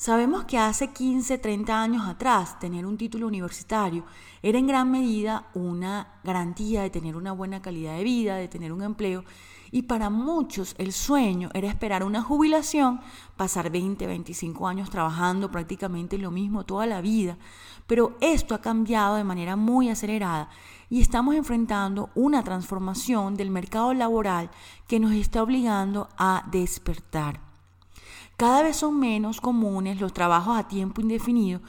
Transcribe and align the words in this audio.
Sabemos 0.00 0.46
que 0.46 0.56
hace 0.56 0.94
15, 0.94 1.36
30 1.36 1.78
años 1.78 2.08
atrás 2.08 2.58
tener 2.58 2.86
un 2.86 2.96
título 2.96 3.26
universitario 3.26 4.06
era 4.42 4.58
en 4.58 4.66
gran 4.66 4.90
medida 4.90 5.50
una 5.52 6.14
garantía 6.24 6.80
de 6.80 6.88
tener 6.88 7.16
una 7.16 7.32
buena 7.32 7.60
calidad 7.60 7.98
de 7.98 8.04
vida, 8.04 8.36
de 8.36 8.48
tener 8.48 8.72
un 8.72 8.82
empleo 8.82 9.24
y 9.70 9.82
para 9.82 10.08
muchos 10.08 10.74
el 10.78 10.94
sueño 10.94 11.50
era 11.52 11.68
esperar 11.68 12.02
una 12.02 12.22
jubilación, 12.22 13.02
pasar 13.36 13.68
20, 13.68 14.06
25 14.06 14.66
años 14.66 14.88
trabajando 14.88 15.50
prácticamente 15.50 16.16
lo 16.16 16.30
mismo 16.30 16.64
toda 16.64 16.86
la 16.86 17.02
vida. 17.02 17.36
Pero 17.86 18.16
esto 18.22 18.54
ha 18.54 18.62
cambiado 18.62 19.16
de 19.16 19.24
manera 19.24 19.54
muy 19.56 19.90
acelerada 19.90 20.48
y 20.88 21.02
estamos 21.02 21.34
enfrentando 21.34 22.08
una 22.14 22.42
transformación 22.42 23.36
del 23.36 23.50
mercado 23.50 23.92
laboral 23.92 24.50
que 24.88 24.98
nos 24.98 25.12
está 25.12 25.42
obligando 25.42 26.08
a 26.16 26.48
despertar. 26.50 27.49
Cada 28.40 28.62
vez 28.62 28.76
son 28.76 28.98
menos 28.98 29.38
comunes 29.38 30.00
los 30.00 30.14
trabajos 30.14 30.56
a 30.56 30.66
tiempo 30.66 31.02
indefinido 31.02 31.60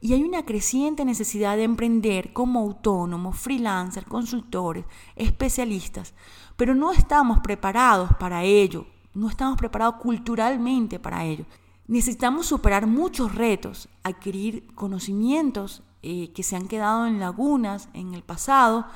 y 0.00 0.12
hay 0.12 0.22
una 0.22 0.44
creciente 0.44 1.04
necesidad 1.04 1.56
de 1.56 1.64
emprender 1.64 2.32
como 2.32 2.60
autónomos, 2.60 3.36
freelancers, 3.36 4.06
consultores, 4.06 4.84
especialistas, 5.16 6.14
pero 6.56 6.76
no 6.76 6.92
estamos 6.92 7.40
preparados 7.40 8.10
para 8.20 8.44
ello, 8.44 8.86
no 9.12 9.28
estamos 9.28 9.58
preparados 9.58 9.96
culturalmente 9.96 11.00
para 11.00 11.24
ello. 11.24 11.46
Necesitamos 11.88 12.46
superar 12.46 12.86
muchos 12.86 13.34
retos, 13.34 13.88
adquirir 14.04 14.72
conocimientos 14.76 15.82
eh, 16.04 16.30
que 16.32 16.44
se 16.44 16.54
han 16.54 16.68
quedado 16.68 17.08
en 17.08 17.18
lagunas 17.18 17.88
en 17.92 18.14
el 18.14 18.22
pasado, 18.22 18.86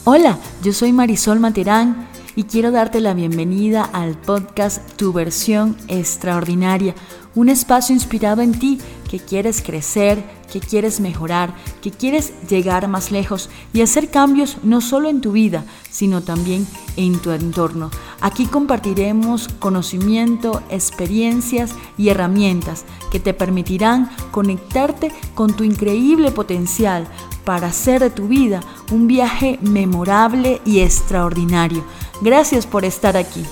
Hola, 0.05 0.39
yo 0.61 0.73
soy 0.73 0.91
Marisol 0.91 1.39
Materán 1.39 2.07
y 2.35 2.44
quiero 2.44 2.71
darte 2.71 3.01
la 3.01 3.13
bienvenida 3.13 3.83
al 3.83 4.17
podcast 4.19 4.81
Tu 4.97 5.13
versión 5.13 5.77
extraordinaria, 5.88 6.95
un 7.33 7.50
espacio 7.50 7.94
inspirado 7.94 8.41
en 8.41 8.57
ti 8.57 8.79
que 9.09 9.19
quieres 9.19 9.61
crecer, 9.61 10.23
que 10.51 10.59
quieres 10.59 11.00
mejorar, 11.00 11.56
que 11.81 11.91
quieres 11.91 12.33
llegar 12.47 12.88
más 12.88 13.11
lejos 13.11 13.50
y 13.73 13.81
hacer 13.81 14.09
cambios 14.09 14.57
no 14.63 14.81
solo 14.81 15.09
en 15.09 15.22
tu 15.22 15.31
vida, 15.31 15.66
sino 15.89 16.22
también 16.22 16.67
en 16.97 17.19
tu 17.19 17.31
entorno. 17.31 17.91
Aquí 18.22 18.45
compartiremos 18.45 19.47
conocimiento, 19.59 20.61
experiencias 20.69 21.72
y 21.97 22.09
herramientas 22.09 22.85
que 23.11 23.19
te 23.19 23.33
permitirán 23.33 24.09
conectarte 24.31 25.11
con 25.33 25.56
tu 25.56 25.63
increíble 25.63 26.31
potencial 26.31 27.07
para 27.44 27.67
hacer 27.67 28.01
de 28.01 28.09
tu 28.09 28.27
vida 28.27 28.62
un 28.91 29.07
viaje 29.07 29.59
memorable 29.62 30.62
y 30.66 30.79
extraordinario. 30.79 31.83
Gracias 32.22 32.66
por 32.66 32.85
estar 32.85 33.16
aquí. 33.16 33.45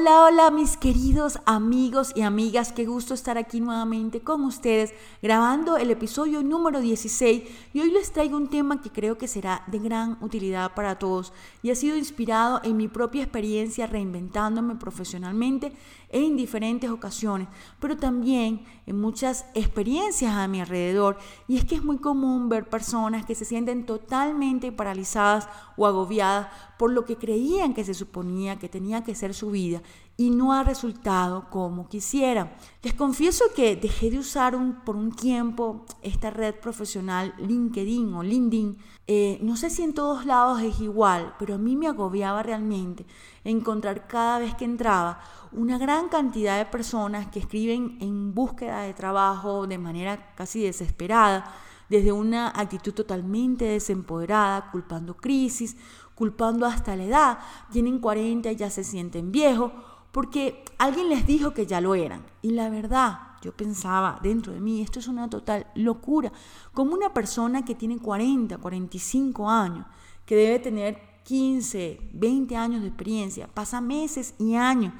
Hola, 0.00 0.24
hola 0.24 0.50
mis 0.50 0.78
queridos 0.78 1.40
amigos 1.44 2.12
y 2.14 2.22
amigas, 2.22 2.72
qué 2.72 2.86
gusto 2.86 3.12
estar 3.12 3.36
aquí 3.36 3.60
nuevamente 3.60 4.20
con 4.20 4.44
ustedes 4.44 4.94
grabando 5.20 5.76
el 5.76 5.90
episodio 5.90 6.42
número 6.42 6.80
16 6.80 7.42
y 7.74 7.80
hoy 7.80 7.90
les 7.90 8.10
traigo 8.10 8.38
un 8.38 8.48
tema 8.48 8.80
que 8.80 8.88
creo 8.88 9.18
que 9.18 9.28
será 9.28 9.62
de 9.66 9.78
gran 9.78 10.16
utilidad 10.22 10.72
para 10.72 10.98
todos 10.98 11.34
y 11.62 11.70
ha 11.70 11.74
sido 11.74 11.98
inspirado 11.98 12.62
en 12.64 12.78
mi 12.78 12.88
propia 12.88 13.24
experiencia 13.24 13.86
reinventándome 13.86 14.76
profesionalmente 14.76 15.74
en 16.10 16.36
diferentes 16.36 16.90
ocasiones, 16.90 17.48
pero 17.78 17.96
también 17.96 18.64
en 18.86 19.00
muchas 19.00 19.46
experiencias 19.54 20.34
a 20.34 20.48
mi 20.48 20.60
alrededor. 20.60 21.18
Y 21.48 21.56
es 21.56 21.64
que 21.64 21.76
es 21.76 21.84
muy 21.84 21.98
común 21.98 22.48
ver 22.48 22.68
personas 22.68 23.24
que 23.24 23.34
se 23.34 23.44
sienten 23.44 23.86
totalmente 23.86 24.72
paralizadas 24.72 25.48
o 25.76 25.86
agobiadas 25.86 26.48
por 26.78 26.90
lo 26.92 27.04
que 27.04 27.16
creían 27.16 27.74
que 27.74 27.84
se 27.84 27.94
suponía 27.94 28.58
que 28.58 28.68
tenía 28.68 29.04
que 29.04 29.14
ser 29.14 29.34
su 29.34 29.50
vida 29.50 29.82
y 30.20 30.28
no 30.28 30.52
ha 30.52 30.64
resultado 30.64 31.48
como 31.48 31.88
quisiera. 31.88 32.54
Les 32.82 32.92
confieso 32.92 33.44
que 33.56 33.76
dejé 33.76 34.10
de 34.10 34.18
usar 34.18 34.54
por 34.84 34.94
un 34.96 35.12
tiempo 35.12 35.86
esta 36.02 36.28
red 36.28 36.56
profesional 36.56 37.34
LinkedIn 37.38 38.12
o 38.12 38.22
LinkedIn. 38.22 38.76
Eh, 39.06 39.38
no 39.40 39.56
sé 39.56 39.70
si 39.70 39.82
en 39.82 39.94
todos 39.94 40.26
lados 40.26 40.60
es 40.60 40.78
igual, 40.80 41.34
pero 41.38 41.54
a 41.54 41.58
mí 41.58 41.74
me 41.74 41.86
agobiaba 41.86 42.42
realmente 42.42 43.06
encontrar 43.44 44.06
cada 44.06 44.38
vez 44.40 44.54
que 44.54 44.66
entraba 44.66 45.20
una 45.52 45.78
gran 45.78 46.08
cantidad 46.08 46.58
de 46.58 46.66
personas 46.66 47.26
que 47.28 47.40
escriben 47.40 47.98
en 48.00 48.34
búsqueda 48.34 48.82
de 48.82 48.94
trabajo 48.94 49.66
de 49.66 49.78
manera 49.78 50.34
casi 50.34 50.62
desesperada, 50.62 51.52
desde 51.88 52.12
una 52.12 52.48
actitud 52.48 52.92
totalmente 52.92 53.64
desempoderada, 53.64 54.70
culpando 54.70 55.16
crisis, 55.16 55.76
culpando 56.14 56.66
hasta 56.66 56.94
la 56.94 57.04
edad, 57.04 57.38
tienen 57.72 57.98
40 57.98 58.52
y 58.52 58.56
ya 58.56 58.70
se 58.70 58.84
sienten 58.84 59.32
viejos, 59.32 59.72
porque 60.12 60.64
alguien 60.78 61.08
les 61.08 61.26
dijo 61.26 61.52
que 61.52 61.66
ya 61.66 61.80
lo 61.80 61.96
eran. 61.96 62.24
Y 62.42 62.52
la 62.52 62.70
verdad, 62.70 63.18
yo 63.42 63.52
pensaba 63.52 64.20
dentro 64.22 64.52
de 64.52 64.60
mí, 64.60 64.82
esto 64.82 65.00
es 65.00 65.08
una 65.08 65.28
total 65.28 65.66
locura, 65.74 66.30
como 66.72 66.94
una 66.94 67.12
persona 67.12 67.64
que 67.64 67.74
tiene 67.74 67.98
40, 67.98 68.58
45 68.58 69.50
años, 69.50 69.86
que 70.26 70.36
debe 70.36 70.60
tener 70.60 71.00
15, 71.24 72.10
20 72.12 72.56
años 72.56 72.82
de 72.82 72.88
experiencia, 72.88 73.48
pasa 73.48 73.80
meses 73.80 74.34
y 74.38 74.54
años 74.54 74.92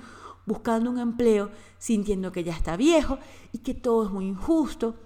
buscando 0.47 0.91
un 0.91 0.99
empleo, 0.99 1.51
sintiendo 1.79 2.33
que 2.33 2.45
ya 2.45 2.53
está 2.53 2.77
viejo 2.77 3.19
y 3.53 3.59
que 3.59 3.75
todo 3.75 4.07
es 4.07 4.11
muy 4.11 4.27
injusto, 4.27 4.97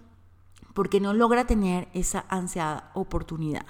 porque 0.75 1.01
no 1.01 1.15
logra 1.15 1.47
tener 1.47 1.89
esa 1.95 2.27
ansiada 2.29 2.91
oportunidad. 2.95 3.67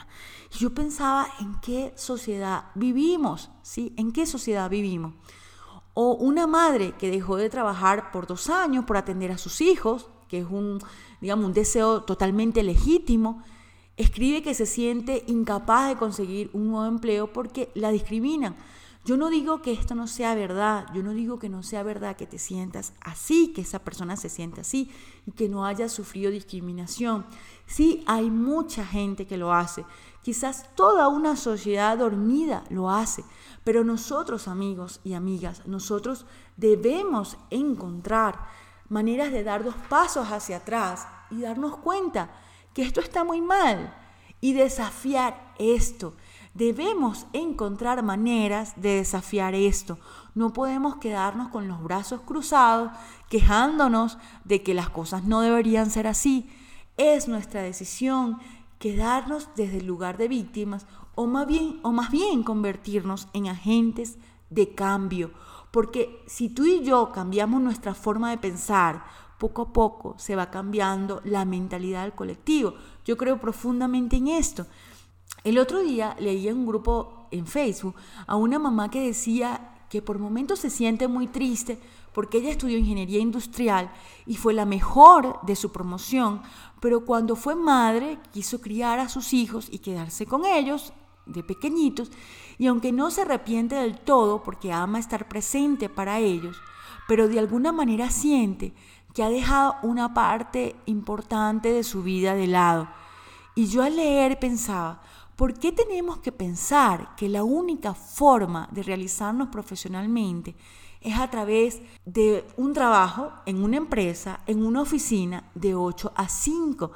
Y 0.55 0.59
yo 0.59 0.75
pensaba 0.75 1.29
en 1.41 1.61
qué 1.61 1.93
sociedad 1.97 2.71
vivimos, 2.75 3.51
¿sí? 3.63 3.93
¿En 3.97 4.11
qué 4.11 4.27
sociedad 4.27 4.71
vivimos? 4.71 5.15
O 5.93 6.15
una 6.15 6.47
madre 6.47 6.95
que 6.99 7.11
dejó 7.11 7.37
de 7.37 7.51
trabajar 7.51 8.11
por 8.11 8.27
dos 8.27 8.49
años 8.49 8.85
por 8.85 8.97
atender 8.97 9.31
a 9.31 9.39
sus 9.39 9.61
hijos, 9.61 10.09
que 10.29 10.39
es 10.39 10.47
un, 10.49 10.81
digamos, 11.21 11.45
un 11.45 11.53
deseo 11.53 12.03
totalmente 12.03 12.63
legítimo, 12.63 13.43
escribe 13.97 14.43
que 14.43 14.55
se 14.55 14.67
siente 14.67 15.25
incapaz 15.27 15.89
de 15.89 15.97
conseguir 15.97 16.51
un 16.53 16.69
nuevo 16.69 16.87
empleo 16.87 17.33
porque 17.33 17.71
la 17.75 17.91
discriminan. 17.91 18.57
Yo 19.05 19.19
no 19.19 19.29
digo 19.29 19.61
que 19.61 19.73
esto 19.73 19.95
no 19.95 20.07
sea 20.07 20.35
verdad, 20.35 20.87
yo 20.95 21.03
no 21.03 21.13
digo 21.13 21.39
que 21.39 21.51
no 21.51 21.63
sea 21.63 21.83
verdad 21.83 22.17
que 22.17 22.27
te 22.27 22.39
sientas 22.39 22.95
así, 23.03 23.53
que 23.53 23.61
esa 23.61 23.81
persona 23.81 24.17
se 24.17 24.31
sienta 24.31 24.63
así 24.63 24.91
y 25.27 25.33
que 25.33 25.51
no 25.51 25.67
haya 25.67 25.91
sufrido 25.91 26.31
discriminación. 26.31 27.27
Sí, 27.67 28.03
hay 28.07 28.31
mucha 28.31 28.87
gente 28.87 29.27
que 29.27 29.37
lo 29.37 29.53
hace, 29.53 29.85
quizás 30.23 30.75
toda 30.75 31.09
una 31.09 31.37
sociedad 31.37 31.99
dormida 31.99 32.65
lo 32.71 32.89
hace, 32.89 33.25
pero 33.63 33.85
nosotros 33.85 34.49
amigos 34.49 35.01
y 35.05 35.13
amigas, 35.13 35.67
nosotros 35.67 36.25
debemos 36.57 37.37
encontrar 37.51 38.47
maneras 38.89 39.33
de 39.33 39.45
dar 39.45 39.65
dos 39.65 39.75
pasos 39.91 40.29
hacia 40.29 40.59
atrás 40.59 41.07
y 41.31 41.43
darnos 41.43 41.77
cuenta 41.77 42.31
que 42.73 42.83
esto 42.83 43.01
está 43.01 43.23
muy 43.23 43.43
mal 43.43 43.95
y 44.41 44.55
desafiar 44.55 45.53
esto. 45.59 46.15
Debemos 46.55 47.27
encontrar 47.33 48.05
maneras 48.05 48.75
de 48.81 48.97
desafiar 48.97 49.57
esto. 49.57 49.99
No 50.37 50.53
podemos 50.53 50.97
quedarnos 50.97 51.49
con 51.49 51.67
los 51.67 51.83
brazos 51.83 52.21
cruzados 52.21 52.93
quejándonos 53.29 54.19
de 54.45 54.63
que 54.63 54.73
las 54.73 54.89
cosas 54.89 55.25
no 55.25 55.41
deberían 55.41 55.91
ser 55.91 56.07
así. 56.07 56.49
Es 56.97 57.27
nuestra 57.27 57.61
decisión 57.63 58.39
quedarnos 58.79 59.49
desde 59.57 59.79
el 59.79 59.87
lugar 59.87 60.17
de 60.17 60.29
víctimas 60.29 60.87
o 61.17 61.27
más 61.27 61.49
bien, 61.49 61.81
o 61.83 61.91
más 61.91 62.13
bien 62.13 62.45
convertirnos 62.45 63.27
en 63.33 63.49
agentes 63.49 64.17
de 64.49 64.75
cambio. 64.77 65.33
Porque 65.73 66.23
si 66.29 66.49
tú 66.51 66.65
y 66.65 66.85
yo 66.85 67.11
cambiamos 67.11 67.61
nuestra 67.63 67.95
forma 67.95 68.31
de 68.31 68.39
pensar, 68.39 69.05
poco 69.39 69.63
a 69.63 69.73
poco 69.73 70.15
se 70.19 70.37
va 70.37 70.51
cambiando 70.51 71.21
la 71.25 71.45
mentalidad 71.45 72.03
del 72.03 72.13
colectivo. 72.13 72.75
Yo 73.05 73.17
creo 73.17 73.41
profundamente 73.41 74.17
en 74.17 74.29
esto. 74.29 74.67
El 75.45 75.59
otro 75.59 75.83
día 75.83 76.17
leí 76.19 76.49
en 76.49 76.57
un 76.57 76.67
grupo 76.67 77.29
en 77.31 77.47
Facebook 77.47 77.95
a 78.27 78.35
una 78.37 78.59
mamá 78.59 78.91
que 78.91 79.07
decía 79.07 79.75
que 79.91 80.01
por 80.01 80.19
momentos 80.19 80.59
se 80.59 80.71
siente 80.71 81.07
muy 81.07 81.27
triste 81.27 81.79
porque 82.15 82.39
ella 82.39 82.51
estudió 82.51 82.79
ingeniería 82.79 83.19
industrial 83.19 83.93
y 84.25 84.37
fue 84.37 84.55
la 84.55 84.65
mejor 84.65 85.39
de 85.43 85.55
su 85.55 85.71
promoción, 85.71 86.41
pero 86.81 87.05
cuando 87.05 87.37
fue 87.37 87.57
madre 87.57 88.19
quiso 88.33 88.61
criar 88.61 89.01
a 89.01 89.11
sus 89.11 89.35
hijos 89.35 89.69
y 89.71 89.81
quedarse 89.81 90.25
con 90.25 90.47
ellos 90.47 90.95
de 91.27 91.43
pequeñitos, 91.43 92.11
y 92.59 92.67
aunque 92.67 92.93
no 92.93 93.11
se 93.11 93.23
arrepiente 93.23 93.75
del 93.75 93.99
todo 93.99 94.43
porque 94.43 94.73
ama 94.73 94.99
estar 94.99 95.29
presente 95.29 95.89
para 95.89 96.21
ellos, 96.21 96.57
pero 97.07 97.29
de 97.29 97.39
alguna 97.39 97.73
manera 97.73 98.11
siente 98.11 98.73
que 99.13 99.23
ha 99.23 99.29
dejado 99.29 99.77
una 99.83 100.15
parte 100.15 100.77
importante 100.87 101.73
de 101.73 101.85
su 101.85 102.03
vida 102.03 102.35
de 102.35 102.47
lado. 102.47 102.89
Y 103.55 103.67
yo 103.67 103.83
al 103.83 103.97
leer 103.97 104.39
pensaba, 104.39 105.01
¿por 105.37 105.55
qué 105.55 105.73
tenemos 105.73 106.19
que 106.19 106.33
pensar 106.33 107.15
que 107.17 107.29
la 107.29 107.45
única 107.45 107.95
forma 107.95 108.69
de 108.71 108.83
realizarnos 108.83 109.49
profesionalmente 109.49 110.55
es 111.01 111.19
a 111.19 111.31
través 111.31 111.81
de 112.05 112.47
un 112.57 112.73
trabajo 112.73 113.33
en 113.47 113.63
una 113.63 113.77
empresa, 113.77 114.41
en 114.47 114.65
una 114.65 114.83
oficina 114.83 115.51
de 115.55 115.75
8 115.75 116.13
a 116.15 116.29
5? 116.29 116.93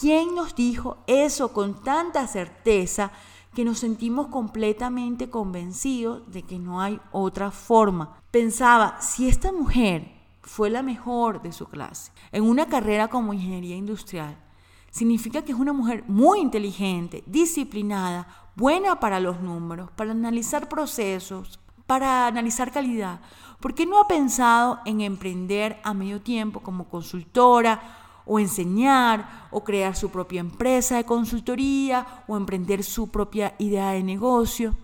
¿Quién 0.00 0.34
nos 0.34 0.54
dijo 0.54 0.98
eso 1.06 1.52
con 1.52 1.82
tanta 1.82 2.26
certeza 2.26 3.10
que 3.54 3.64
nos 3.64 3.80
sentimos 3.80 4.28
completamente 4.28 5.28
convencidos 5.28 6.30
de 6.30 6.42
que 6.42 6.58
no 6.58 6.80
hay 6.80 7.00
otra 7.10 7.50
forma? 7.50 8.20
Pensaba, 8.30 9.00
si 9.00 9.26
esta 9.28 9.50
mujer 9.50 10.18
fue 10.42 10.70
la 10.70 10.82
mejor 10.82 11.42
de 11.42 11.52
su 11.52 11.66
clase 11.66 12.12
en 12.32 12.44
una 12.44 12.66
carrera 12.68 13.08
como 13.08 13.34
ingeniería 13.34 13.76
industrial. 13.76 14.47
Significa 14.90 15.42
que 15.42 15.52
es 15.52 15.58
una 15.58 15.72
mujer 15.72 16.04
muy 16.08 16.40
inteligente, 16.40 17.22
disciplinada, 17.26 18.26
buena 18.56 18.98
para 18.98 19.20
los 19.20 19.40
números, 19.40 19.90
para 19.92 20.10
analizar 20.12 20.68
procesos, 20.68 21.60
para 21.86 22.26
analizar 22.26 22.72
calidad. 22.72 23.20
¿Por 23.60 23.74
qué 23.74 23.86
no 23.86 24.00
ha 24.00 24.08
pensado 24.08 24.80
en 24.84 25.00
emprender 25.00 25.78
a 25.84 25.94
medio 25.94 26.20
tiempo 26.20 26.60
como 26.60 26.88
consultora 26.88 27.80
o 28.24 28.38
enseñar 28.38 29.48
o 29.50 29.64
crear 29.64 29.96
su 29.96 30.10
propia 30.10 30.40
empresa 30.40 30.96
de 30.96 31.04
consultoría 31.04 32.24
o 32.26 32.36
emprender 32.36 32.84
su 32.84 33.08
propia 33.08 33.54
idea 33.58 33.92
de 33.92 34.02
negocio? 34.02 34.76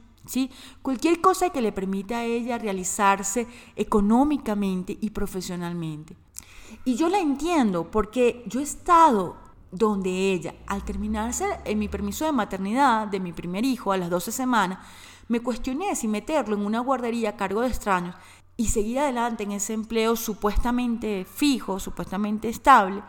Cualquier 0.80 1.20
cosa 1.20 1.50
que 1.50 1.60
le 1.60 1.72
permita 1.72 2.18
a 2.18 2.24
ella 2.24 2.56
realizarse 2.56 3.46
económicamente 3.76 4.96
y 4.98 5.10
profesionalmente. 5.10 6.16
Y 6.86 6.94
yo 6.96 7.08
la 7.08 7.18
entiendo 7.18 7.90
porque 7.90 8.42
yo 8.46 8.60
he 8.60 8.62
estado 8.62 9.36
donde 9.74 10.32
ella, 10.32 10.54
al 10.68 10.84
terminarse 10.84 11.44
en 11.64 11.80
mi 11.80 11.88
permiso 11.88 12.24
de 12.24 12.30
maternidad 12.30 13.08
de 13.08 13.18
mi 13.18 13.32
primer 13.32 13.64
hijo 13.64 13.90
a 13.90 13.96
las 13.96 14.08
12 14.08 14.30
semanas, 14.30 14.78
me 15.26 15.40
cuestioné 15.40 15.96
si 15.96 16.06
meterlo 16.06 16.54
en 16.54 16.64
una 16.64 16.78
guardería 16.78 17.30
a 17.30 17.36
cargo 17.36 17.62
de 17.62 17.68
extraños 17.68 18.14
y 18.56 18.68
seguir 18.68 19.00
adelante 19.00 19.42
en 19.42 19.50
ese 19.50 19.72
empleo 19.72 20.14
supuestamente 20.14 21.24
fijo, 21.24 21.80
supuestamente 21.80 22.48
estable, 22.48 23.02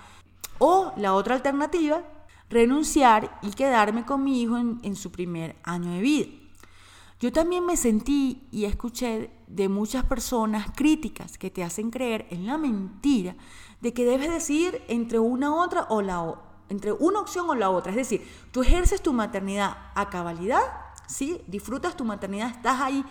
o 0.57 0.91
la 0.97 1.13
otra 1.13 1.35
alternativa, 1.35 2.01
renunciar 2.49 3.39
y 3.43 3.51
quedarme 3.51 4.03
con 4.03 4.23
mi 4.23 4.41
hijo 4.41 4.57
en 4.57 4.95
su 4.95 5.11
primer 5.11 5.55
año 5.63 5.91
de 5.91 6.01
vida. 6.01 6.27
Yo 7.19 7.31
también 7.31 7.65
me 7.65 7.77
sentí 7.77 8.47
y 8.51 8.65
escuché 8.65 9.31
de 9.47 9.69
muchas 9.69 10.03
personas 10.03 10.67
críticas 10.75 11.37
que 11.37 11.49
te 11.49 11.63
hacen 11.63 11.89
creer 11.89 12.27
en 12.29 12.45
la 12.45 12.57
mentira 12.57 13.35
de 13.81 13.93
que 13.93 14.05
debes 14.05 14.31
decidir 14.31 14.81
entre 14.87 15.19
una 15.19 15.55
otra 15.55 15.87
o 15.89 16.01
la 16.01 16.21
entre 16.69 16.91
una 16.91 17.19
opción 17.19 17.49
o 17.49 17.55
la 17.55 17.69
otra. 17.69 17.91
Es 17.91 17.97
decir, 17.97 18.27
tú 18.51 18.61
ejerces 18.61 19.01
tu 19.01 19.13
maternidad 19.13 19.77
a 19.95 20.09
cabalidad, 20.09 20.61
¿sí? 21.07 21.41
disfrutas 21.47 21.95
tu 21.95 22.05
maternidad, 22.05 22.49
estás 22.49 22.81
ahí 22.81 23.03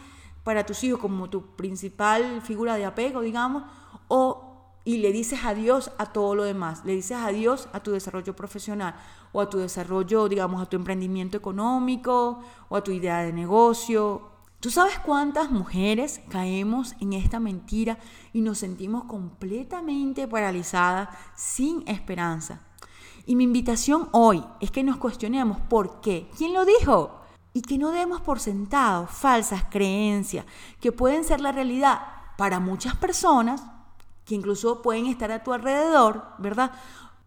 para 0.43 0.67
tus 0.67 0.85
hijos 0.85 1.01
como 1.01 1.31
tu 1.31 1.57
principal 1.57 2.43
figura 2.43 2.77
de 2.77 2.85
apego, 2.85 3.21
digamos, 3.21 3.65
o 4.09 4.51
y 4.85 4.99
le 4.99 5.13
dices 5.13 5.41
adiós 5.45 5.91
a 5.97 6.13
todo 6.13 6.35
lo 6.35 6.45
demás, 6.45 6.85
le 6.85 6.93
dices 6.93 7.17
adiós 7.17 7.69
a 7.73 7.81
tu 7.81 7.93
desarrollo 7.93 8.37
profesional 8.37 8.95
o 9.33 9.41
a 9.41 9.49
tu 9.49 9.59
desarrollo, 9.59 10.29
digamos, 10.29 10.61
a 10.61 10.67
tu 10.67 10.77
emprendimiento 10.77 11.39
económico 11.39 12.41
o 12.69 12.77
a 12.77 12.85
tu 12.85 12.91
idea 12.91 13.21
de 13.21 13.33
negocio. 13.33 14.31
¿Tú 14.61 14.71
sabes 14.71 14.99
cuántas 14.99 15.51
mujeres 15.51 16.21
caemos 16.29 16.95
en 17.01 17.15
esta 17.15 17.41
mentira 17.41 17.99
y 18.33 18.43
nos 18.43 18.59
sentimos 18.59 19.05
completamente 19.05 20.29
paralizadas, 20.29 21.09
sin 21.35 21.87
esperanza? 21.89 22.61
Y 23.27 23.37
mi 23.37 23.45
invitación 23.45 24.09
hoy 24.13 24.45
es 24.61 24.71
que 24.71 24.83
nos 24.83 24.99
cuestionemos 24.99 25.59
por 25.61 26.01
qué, 26.01 26.29
quién 26.37 26.53
lo 26.53 26.65
dijo, 26.65 27.21
y 27.53 27.63
que 27.63 27.79
no 27.79 27.93
demos 27.93 28.21
por 28.21 28.41
sentado 28.41 29.07
falsas 29.07 29.65
creencias 29.71 30.45
que 30.81 30.93
pueden 30.93 31.25
ser 31.25 31.41
la 31.41 31.53
realidad 31.53 32.01
para 32.37 32.59
muchas 32.61 32.97
personas 32.97 33.63
que 34.25 34.35
incluso 34.35 34.83
pueden 34.83 35.07
estar 35.07 35.31
a 35.31 35.45
tu 35.45 35.53
alrededor, 35.53 36.25
¿verdad? 36.39 36.73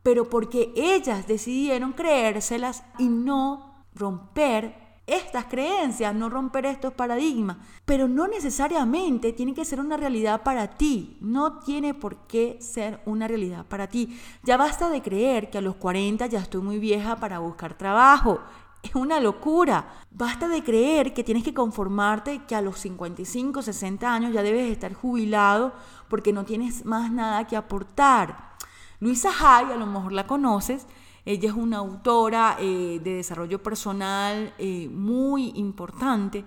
Pero 0.04 0.30
porque 0.30 0.74
ellas 0.76 1.28
decidieron 1.28 1.94
creérselas 1.94 2.84
y 2.98 3.08
no 3.08 3.86
romper 3.96 4.87
estas 5.08 5.46
creencias, 5.46 6.14
no 6.14 6.30
romper 6.30 6.66
estos 6.66 6.94
paradigmas. 6.94 7.58
Pero 7.86 8.10
no 8.10 8.28
necesariamente 8.28 9.32
tiene 9.32 9.54
que 9.54 9.66
ser 9.66 9.80
una 9.80 9.96
realidad 9.96 10.44
para 10.44 10.68
ti. 10.68 11.18
No 11.22 11.60
tiene 11.60 11.94
por 11.94 12.28
qué 12.28 12.58
ser 12.60 13.02
una 13.06 13.28
realidad 13.28 13.66
para 13.66 13.88
ti. 13.88 14.20
Ya 14.44 14.58
basta 14.58 14.90
de 14.90 15.02
creer 15.02 15.50
que 15.50 15.58
a 15.58 15.62
los 15.62 15.76
40 15.76 16.28
ya 16.28 16.40
estoy 16.40 16.62
muy 16.62 16.78
vieja 16.78 17.16
para 17.16 17.40
buscar 17.40 17.78
trabajo. 17.78 18.42
Es 18.84 18.94
una 18.96 19.22
locura. 19.22 19.88
Basta 20.12 20.50
de 20.50 20.62
creer 20.62 21.14
que 21.14 21.24
tienes 21.24 21.44
que 21.44 21.54
conformarte 21.54 22.44
que 22.46 22.56
a 22.56 22.62
los 22.62 22.78
55, 22.80 23.62
60 23.62 24.14
años 24.14 24.34
ya 24.34 24.44
debes 24.44 24.70
estar 24.70 24.94
jubilado 24.94 25.74
porque 26.10 26.34
no 26.34 26.44
tienes 26.44 26.86
más 26.86 27.12
nada 27.12 27.48
que 27.48 27.56
aportar. 27.56 28.56
Luisa 29.00 29.30
Hay, 29.40 29.72
a 29.72 29.78
lo 29.78 29.86
mejor 29.86 30.12
la 30.12 30.26
conoces, 30.26 30.88
ella 31.28 31.50
es 31.50 31.56
una 31.58 31.80
autora 31.80 32.56
eh, 32.58 33.02
de 33.04 33.16
desarrollo 33.16 33.62
personal 33.62 34.54
eh, 34.58 34.88
muy 34.88 35.52
importante. 35.56 36.46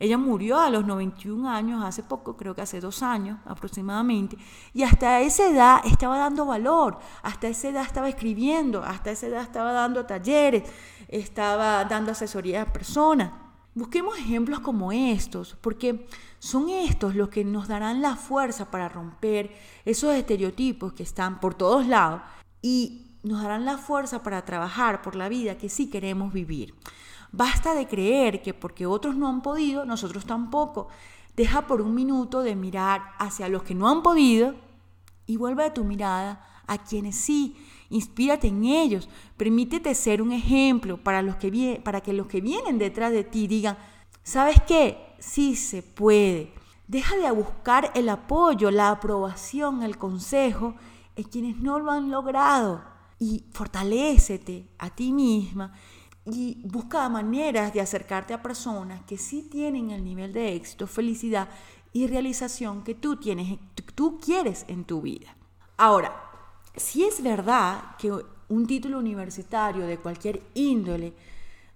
Ella 0.00 0.18
murió 0.18 0.58
a 0.58 0.68
los 0.68 0.84
91 0.84 1.48
años, 1.48 1.84
hace 1.84 2.02
poco, 2.02 2.36
creo 2.36 2.52
que 2.52 2.60
hace 2.60 2.80
dos 2.80 3.04
años 3.04 3.38
aproximadamente, 3.46 4.36
y 4.74 4.82
hasta 4.82 5.20
esa 5.20 5.48
edad 5.48 5.80
estaba 5.84 6.18
dando 6.18 6.44
valor, 6.44 6.98
hasta 7.22 7.46
esa 7.46 7.68
edad 7.68 7.84
estaba 7.84 8.08
escribiendo, 8.08 8.82
hasta 8.82 9.12
esa 9.12 9.28
edad 9.28 9.42
estaba 9.42 9.70
dando 9.70 10.06
talleres, 10.06 10.64
estaba 11.06 11.84
dando 11.84 12.10
asesoría 12.10 12.62
a 12.62 12.72
personas. 12.72 13.30
Busquemos 13.76 14.18
ejemplos 14.18 14.58
como 14.58 14.90
estos, 14.90 15.56
porque 15.60 16.08
son 16.40 16.68
estos 16.68 17.14
los 17.14 17.28
que 17.28 17.44
nos 17.44 17.68
darán 17.68 18.02
la 18.02 18.16
fuerza 18.16 18.72
para 18.72 18.88
romper 18.88 19.54
esos 19.84 20.16
estereotipos 20.16 20.94
que 20.94 21.04
están 21.04 21.38
por 21.38 21.54
todos 21.54 21.86
lados 21.86 22.22
y 22.60 23.05
nos 23.26 23.42
darán 23.42 23.64
la 23.64 23.78
fuerza 23.78 24.22
para 24.22 24.44
trabajar 24.44 25.02
por 25.02 25.16
la 25.16 25.28
vida 25.28 25.58
que 25.58 25.68
sí 25.68 25.90
queremos 25.90 26.32
vivir. 26.32 26.74
Basta 27.32 27.74
de 27.74 27.86
creer 27.86 28.42
que 28.42 28.54
porque 28.54 28.86
otros 28.86 29.16
no 29.16 29.28
han 29.28 29.42
podido, 29.42 29.84
nosotros 29.84 30.24
tampoco. 30.24 30.88
Deja 31.36 31.66
por 31.66 31.82
un 31.82 31.94
minuto 31.94 32.40
de 32.42 32.56
mirar 32.56 33.02
hacia 33.18 33.48
los 33.48 33.62
que 33.62 33.74
no 33.74 33.88
han 33.88 34.02
podido 34.02 34.54
y 35.26 35.36
vuelve 35.36 35.70
tu 35.70 35.84
mirada 35.84 36.44
a 36.66 36.78
quienes 36.78 37.16
sí 37.16 37.56
Inspírate 37.90 38.48
en 38.48 38.64
ellos. 38.64 39.08
Permítete 39.36 39.94
ser 39.94 40.20
un 40.22 40.32
ejemplo 40.32 40.96
para, 40.96 41.22
los 41.22 41.36
que 41.36 41.80
para 41.84 42.00
que 42.00 42.12
los 42.12 42.26
que 42.26 42.40
vienen 42.40 42.78
detrás 42.78 43.12
de 43.12 43.24
ti 43.24 43.46
digan, 43.46 43.78
¿sabes 44.22 44.56
qué? 44.66 45.14
Sí 45.18 45.56
se 45.56 45.82
puede. 45.82 46.52
Deja 46.88 47.16
de 47.16 47.30
buscar 47.30 47.90
el 47.94 48.08
apoyo, 48.08 48.70
la 48.70 48.90
aprobación, 48.90 49.82
el 49.82 49.98
consejo 49.98 50.74
en 51.16 51.24
quienes 51.24 51.58
no 51.58 51.78
lo 51.78 51.90
han 51.90 52.10
logrado. 52.10 52.84
Y 53.18 53.44
fortalécete 53.52 54.68
a 54.78 54.90
ti 54.90 55.12
misma 55.12 55.72
y 56.26 56.60
busca 56.64 57.08
maneras 57.08 57.72
de 57.72 57.80
acercarte 57.80 58.34
a 58.34 58.42
personas 58.42 59.02
que 59.04 59.16
sí 59.16 59.48
tienen 59.50 59.90
el 59.90 60.04
nivel 60.04 60.32
de 60.32 60.54
éxito, 60.54 60.86
felicidad 60.86 61.48
y 61.92 62.06
realización 62.08 62.82
que 62.82 62.94
tú 62.94 63.16
tienes, 63.16 63.58
tú 63.94 64.18
quieres 64.18 64.64
en 64.68 64.84
tu 64.84 65.00
vida. 65.00 65.36
Ahora, 65.76 66.14
si 66.74 67.04
es 67.04 67.22
verdad 67.22 67.96
que 67.98 68.12
un 68.48 68.66
título 68.66 68.98
universitario 68.98 69.86
de 69.86 69.98
cualquier 69.98 70.42
índole 70.54 71.14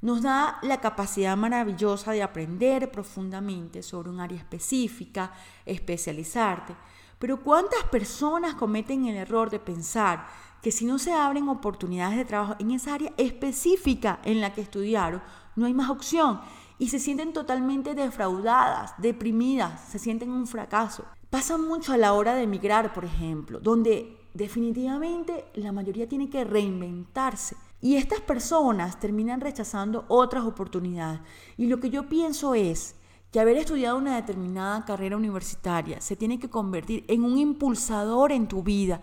nos 0.02 0.22
da 0.22 0.58
la 0.62 0.80
capacidad 0.80 1.36
maravillosa 1.36 2.12
de 2.12 2.22
aprender 2.22 2.90
profundamente 2.90 3.82
sobre 3.82 4.10
un 4.10 4.20
área 4.20 4.38
específica, 4.38 5.32
especializarte. 5.66 6.74
Pero 7.18 7.40
¿cuántas 7.42 7.84
personas 7.84 8.54
cometen 8.54 9.06
el 9.06 9.16
error 9.16 9.50
de 9.50 9.58
pensar 9.58 10.26
que 10.62 10.72
si 10.72 10.84
no 10.84 10.98
se 10.98 11.12
abren 11.12 11.48
oportunidades 11.48 12.18
de 12.18 12.24
trabajo 12.24 12.56
en 12.58 12.70
esa 12.70 12.94
área 12.94 13.12
específica 13.16 14.20
en 14.24 14.40
la 14.40 14.52
que 14.52 14.60
estudiaron, 14.60 15.22
no 15.56 15.66
hay 15.66 15.74
más 15.74 15.90
opción? 15.90 16.40
Y 16.78 16.88
se 16.88 16.98
sienten 16.98 17.32
totalmente 17.32 17.94
defraudadas, 17.94 18.94
deprimidas, 18.98 19.88
se 19.88 19.98
sienten 19.98 20.30
un 20.30 20.46
fracaso. 20.46 21.04
Pasa 21.28 21.58
mucho 21.58 21.92
a 21.92 21.98
la 21.98 22.12
hora 22.14 22.34
de 22.34 22.42
emigrar, 22.42 22.92
por 22.92 23.04
ejemplo, 23.04 23.60
donde 23.60 24.16
definitivamente 24.34 25.44
la 25.54 25.72
mayoría 25.72 26.08
tiene 26.08 26.30
que 26.30 26.44
reinventarse 26.44 27.56
y 27.80 27.96
estas 27.96 28.20
personas 28.20 29.00
terminan 29.00 29.40
rechazando 29.40 30.04
otras 30.08 30.44
oportunidades. 30.44 31.20
Y 31.56 31.66
lo 31.66 31.80
que 31.80 31.90
yo 31.90 32.08
pienso 32.08 32.54
es 32.54 32.96
que 33.32 33.40
haber 33.40 33.56
estudiado 33.56 33.96
una 33.96 34.16
determinada 34.16 34.84
carrera 34.84 35.16
universitaria 35.16 36.00
se 36.00 36.16
tiene 36.16 36.38
que 36.38 36.50
convertir 36.50 37.04
en 37.08 37.24
un 37.24 37.38
impulsador 37.38 38.32
en 38.32 38.48
tu 38.48 38.62
vida 38.62 39.00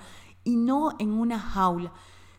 y 0.48 0.56
no 0.56 0.96
en 0.98 1.12
una 1.12 1.40
jaula. 1.40 1.92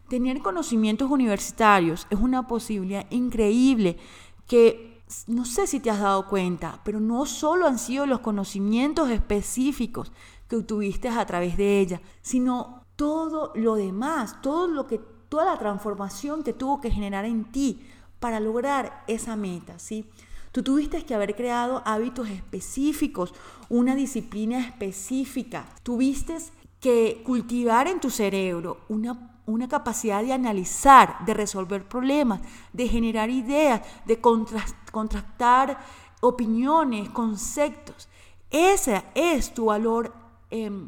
Tener 0.08 0.40
conocimientos 0.40 1.10
universitarios 1.10 2.06
es 2.08 2.18
una 2.18 2.48
posibilidad 2.48 3.06
increíble 3.10 3.98
que 4.46 5.02
no 5.26 5.44
sé 5.44 5.66
si 5.66 5.80
te 5.80 5.90
has 5.90 6.00
dado 6.00 6.26
cuenta, 6.26 6.80
pero 6.84 7.00
no 7.00 7.26
solo 7.26 7.66
han 7.66 7.78
sido 7.78 8.06
los 8.06 8.20
conocimientos 8.20 9.10
específicos 9.10 10.10
que 10.48 10.56
obtuviste 10.56 11.08
a 11.08 11.26
través 11.26 11.56
de 11.58 11.80
ella, 11.80 12.00
sino 12.22 12.84
todo 12.96 13.52
lo 13.54 13.74
demás, 13.74 14.40
todo 14.40 14.66
lo 14.68 14.86
que 14.86 14.98
toda 15.28 15.44
la 15.44 15.58
transformación 15.58 16.42
que 16.42 16.54
tuvo 16.54 16.80
que 16.80 16.90
generar 16.90 17.26
en 17.26 17.44
ti 17.44 17.82
para 18.18 18.40
lograr 18.40 19.04
esa 19.06 19.36
meta, 19.36 19.78
¿sí? 19.78 20.06
Tú 20.52 20.62
tuviste 20.62 21.04
que 21.04 21.14
haber 21.14 21.36
creado 21.36 21.82
hábitos 21.84 22.30
específicos, 22.30 23.34
una 23.68 23.94
disciplina 23.94 24.58
específica, 24.58 25.66
tuviste 25.82 26.38
que 26.80 27.22
cultivar 27.24 27.88
en 27.88 28.00
tu 28.00 28.10
cerebro 28.10 28.78
una, 28.88 29.32
una 29.46 29.68
capacidad 29.68 30.22
de 30.22 30.32
analizar, 30.32 31.24
de 31.24 31.34
resolver 31.34 31.88
problemas, 31.88 32.40
de 32.72 32.88
generar 32.88 33.30
ideas, 33.30 33.82
de 34.04 34.20
contrastar 34.20 35.78
opiniones, 36.20 37.08
conceptos. 37.10 38.08
Ese 38.50 39.02
es 39.14 39.52
tu 39.52 39.66
valor, 39.66 40.12
em, 40.50 40.86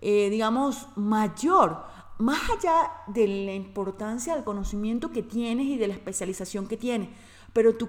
eh, 0.00 0.28
digamos, 0.30 0.88
mayor 0.96 1.90
más 2.18 2.50
allá 2.50 2.92
de 3.06 3.26
la 3.26 3.54
importancia 3.54 4.34
del 4.34 4.44
conocimiento 4.44 5.10
que 5.10 5.22
tienes 5.22 5.66
y 5.66 5.78
de 5.78 5.88
la 5.88 5.94
especialización 5.94 6.66
que 6.66 6.76
tienes, 6.76 7.08
pero 7.52 7.74
tu, 7.74 7.88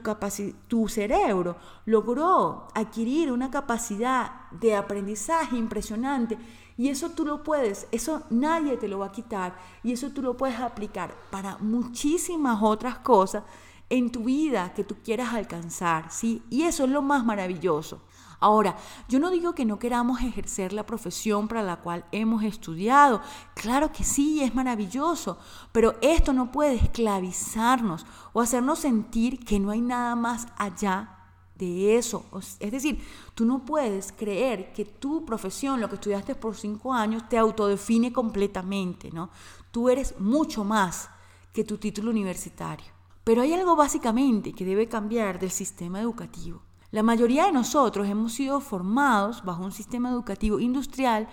tu 0.67 0.87
cerebro 0.87 1.57
logró 1.85 2.67
adquirir 2.73 3.31
una 3.31 3.51
capacidad 3.51 4.49
de 4.51 4.75
aprendizaje 4.75 5.57
impresionante 5.57 6.37
y 6.77 6.89
eso 6.89 7.11
tú 7.11 7.25
lo 7.25 7.43
puedes, 7.43 7.87
eso 7.91 8.23
nadie 8.29 8.77
te 8.77 8.87
lo 8.87 8.99
va 8.99 9.07
a 9.07 9.11
quitar 9.11 9.55
y 9.83 9.91
eso 9.91 10.11
tú 10.11 10.21
lo 10.21 10.37
puedes 10.37 10.59
aplicar 10.59 11.13
para 11.29 11.57
muchísimas 11.57 12.61
otras 12.61 12.99
cosas 12.99 13.43
en 13.89 14.11
tu 14.11 14.23
vida 14.23 14.73
que 14.73 14.83
tú 14.83 14.95
quieras 15.03 15.33
alcanzar, 15.33 16.11
¿sí? 16.11 16.41
Y 16.49 16.63
eso 16.63 16.85
es 16.85 16.89
lo 16.89 17.01
más 17.01 17.25
maravilloso. 17.25 18.01
Ahora, 18.39 18.75
yo 19.07 19.19
no 19.19 19.29
digo 19.29 19.53
que 19.53 19.65
no 19.65 19.77
queramos 19.77 20.21
ejercer 20.21 20.73
la 20.73 20.87
profesión 20.87 21.47
para 21.47 21.61
la 21.61 21.75
cual 21.75 22.05
hemos 22.11 22.43
estudiado. 22.43 23.21
Claro 23.53 23.91
que 23.91 24.03
sí, 24.03 24.41
es 24.41 24.55
maravilloso, 24.55 25.37
pero 25.71 25.95
esto 26.01 26.33
no 26.33 26.51
puede 26.51 26.73
esclavizarnos 26.73 28.05
o 28.33 28.41
hacernos 28.41 28.79
sentir 28.79 29.45
que 29.45 29.59
no 29.59 29.69
hay 29.69 29.81
nada 29.81 30.15
más 30.15 30.47
allá 30.57 31.20
de 31.65 31.97
eso. 31.97 32.25
Es 32.59 32.71
decir, 32.71 33.03
tú 33.35 33.45
no 33.45 33.65
puedes 33.65 34.11
creer 34.11 34.73
que 34.73 34.85
tu 34.85 35.25
profesión, 35.25 35.79
lo 35.79 35.89
que 35.89 35.95
estudiaste 35.95 36.35
por 36.35 36.55
cinco 36.55 36.93
años, 36.93 37.27
te 37.29 37.37
autodefine 37.37 38.11
completamente, 38.11 39.11
¿no? 39.11 39.29
Tú 39.71 39.89
eres 39.89 40.19
mucho 40.19 40.63
más 40.63 41.09
que 41.53 41.63
tu 41.63 41.77
título 41.77 42.11
universitario. 42.11 42.87
Pero 43.23 43.41
hay 43.41 43.53
algo 43.53 43.75
básicamente 43.75 44.53
que 44.53 44.65
debe 44.65 44.87
cambiar 44.87 45.39
del 45.39 45.51
sistema 45.51 46.01
educativo. 46.01 46.61
La 46.91 47.03
mayoría 47.03 47.45
de 47.45 47.51
nosotros 47.51 48.07
hemos 48.07 48.33
sido 48.33 48.59
formados 48.59 49.43
bajo 49.43 49.63
un 49.63 49.71
sistema 49.71 50.09
educativo 50.09 50.59
industrial 50.59 51.29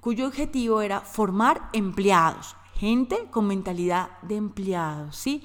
cuyo 0.00 0.26
objetivo 0.26 0.80
era 0.80 1.00
formar 1.00 1.68
empleados, 1.72 2.56
gente 2.74 3.28
con 3.30 3.46
mentalidad 3.46 4.18
de 4.22 4.36
empleados, 4.36 5.16
¿sí? 5.16 5.44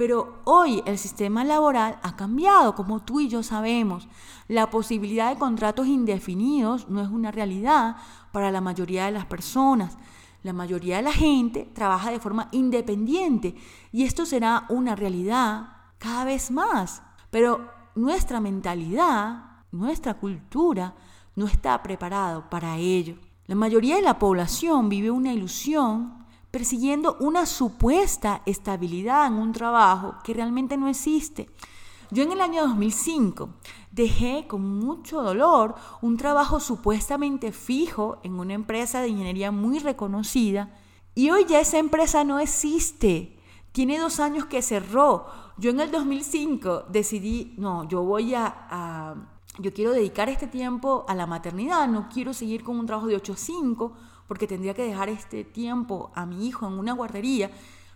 Pero 0.00 0.40
hoy 0.44 0.82
el 0.86 0.96
sistema 0.96 1.44
laboral 1.44 1.98
ha 2.02 2.16
cambiado, 2.16 2.74
como 2.74 3.00
tú 3.00 3.20
y 3.20 3.28
yo 3.28 3.42
sabemos. 3.42 4.08
La 4.48 4.70
posibilidad 4.70 5.28
de 5.28 5.38
contratos 5.38 5.88
indefinidos 5.88 6.88
no 6.88 7.02
es 7.02 7.10
una 7.10 7.30
realidad 7.30 7.96
para 8.32 8.50
la 8.50 8.62
mayoría 8.62 9.04
de 9.04 9.10
las 9.10 9.26
personas. 9.26 9.98
La 10.42 10.54
mayoría 10.54 10.96
de 10.96 11.02
la 11.02 11.12
gente 11.12 11.70
trabaja 11.74 12.10
de 12.10 12.18
forma 12.18 12.48
independiente 12.52 13.54
y 13.92 14.04
esto 14.04 14.24
será 14.24 14.64
una 14.70 14.96
realidad 14.96 15.68
cada 15.98 16.24
vez 16.24 16.50
más. 16.50 17.02
Pero 17.30 17.70
nuestra 17.94 18.40
mentalidad, 18.40 19.50
nuestra 19.70 20.14
cultura, 20.14 20.94
no 21.36 21.44
está 21.44 21.82
preparado 21.82 22.48
para 22.48 22.78
ello. 22.78 23.16
La 23.48 23.54
mayoría 23.54 23.96
de 23.96 24.02
la 24.02 24.18
población 24.18 24.88
vive 24.88 25.10
una 25.10 25.34
ilusión 25.34 26.19
persiguiendo 26.50 27.16
una 27.20 27.46
supuesta 27.46 28.42
estabilidad 28.46 29.26
en 29.26 29.34
un 29.34 29.52
trabajo 29.52 30.16
que 30.24 30.34
realmente 30.34 30.76
no 30.76 30.88
existe. 30.88 31.48
Yo 32.10 32.24
en 32.24 32.32
el 32.32 32.40
año 32.40 32.62
2005 32.62 33.50
dejé 33.92 34.46
con 34.48 34.78
mucho 34.80 35.22
dolor 35.22 35.76
un 36.02 36.16
trabajo 36.16 36.58
supuestamente 36.58 37.52
fijo 37.52 38.18
en 38.24 38.40
una 38.40 38.54
empresa 38.54 39.00
de 39.00 39.08
ingeniería 39.08 39.52
muy 39.52 39.78
reconocida 39.78 40.76
y 41.14 41.30
hoy 41.30 41.44
ya 41.48 41.60
esa 41.60 41.78
empresa 41.78 42.24
no 42.24 42.40
existe. 42.40 43.38
Tiene 43.72 43.98
dos 43.98 44.18
años 44.18 44.46
que 44.46 44.62
cerró. 44.62 45.26
Yo 45.56 45.70
en 45.70 45.78
el 45.78 45.92
2005 45.92 46.86
decidí, 46.88 47.54
no, 47.58 47.86
yo 47.88 48.02
voy 48.02 48.34
a, 48.34 49.14
yo 49.58 49.72
quiero 49.72 49.92
dedicar 49.92 50.28
este 50.28 50.48
tiempo 50.48 51.04
a 51.06 51.14
la 51.14 51.26
maternidad, 51.26 51.86
no 51.86 52.08
quiero 52.08 52.32
seguir 52.32 52.64
con 52.64 52.76
un 52.76 52.86
trabajo 52.86 53.06
de 53.06 53.16
8 53.16 53.34
a 53.34 53.36
5 53.36 53.92
porque 54.30 54.46
tendría 54.46 54.74
que 54.74 54.84
dejar 54.84 55.08
este 55.08 55.42
tiempo 55.42 56.12
a 56.14 56.24
mi 56.24 56.46
hijo 56.46 56.64
en 56.64 56.74
una 56.74 56.92
guardería. 56.92 57.50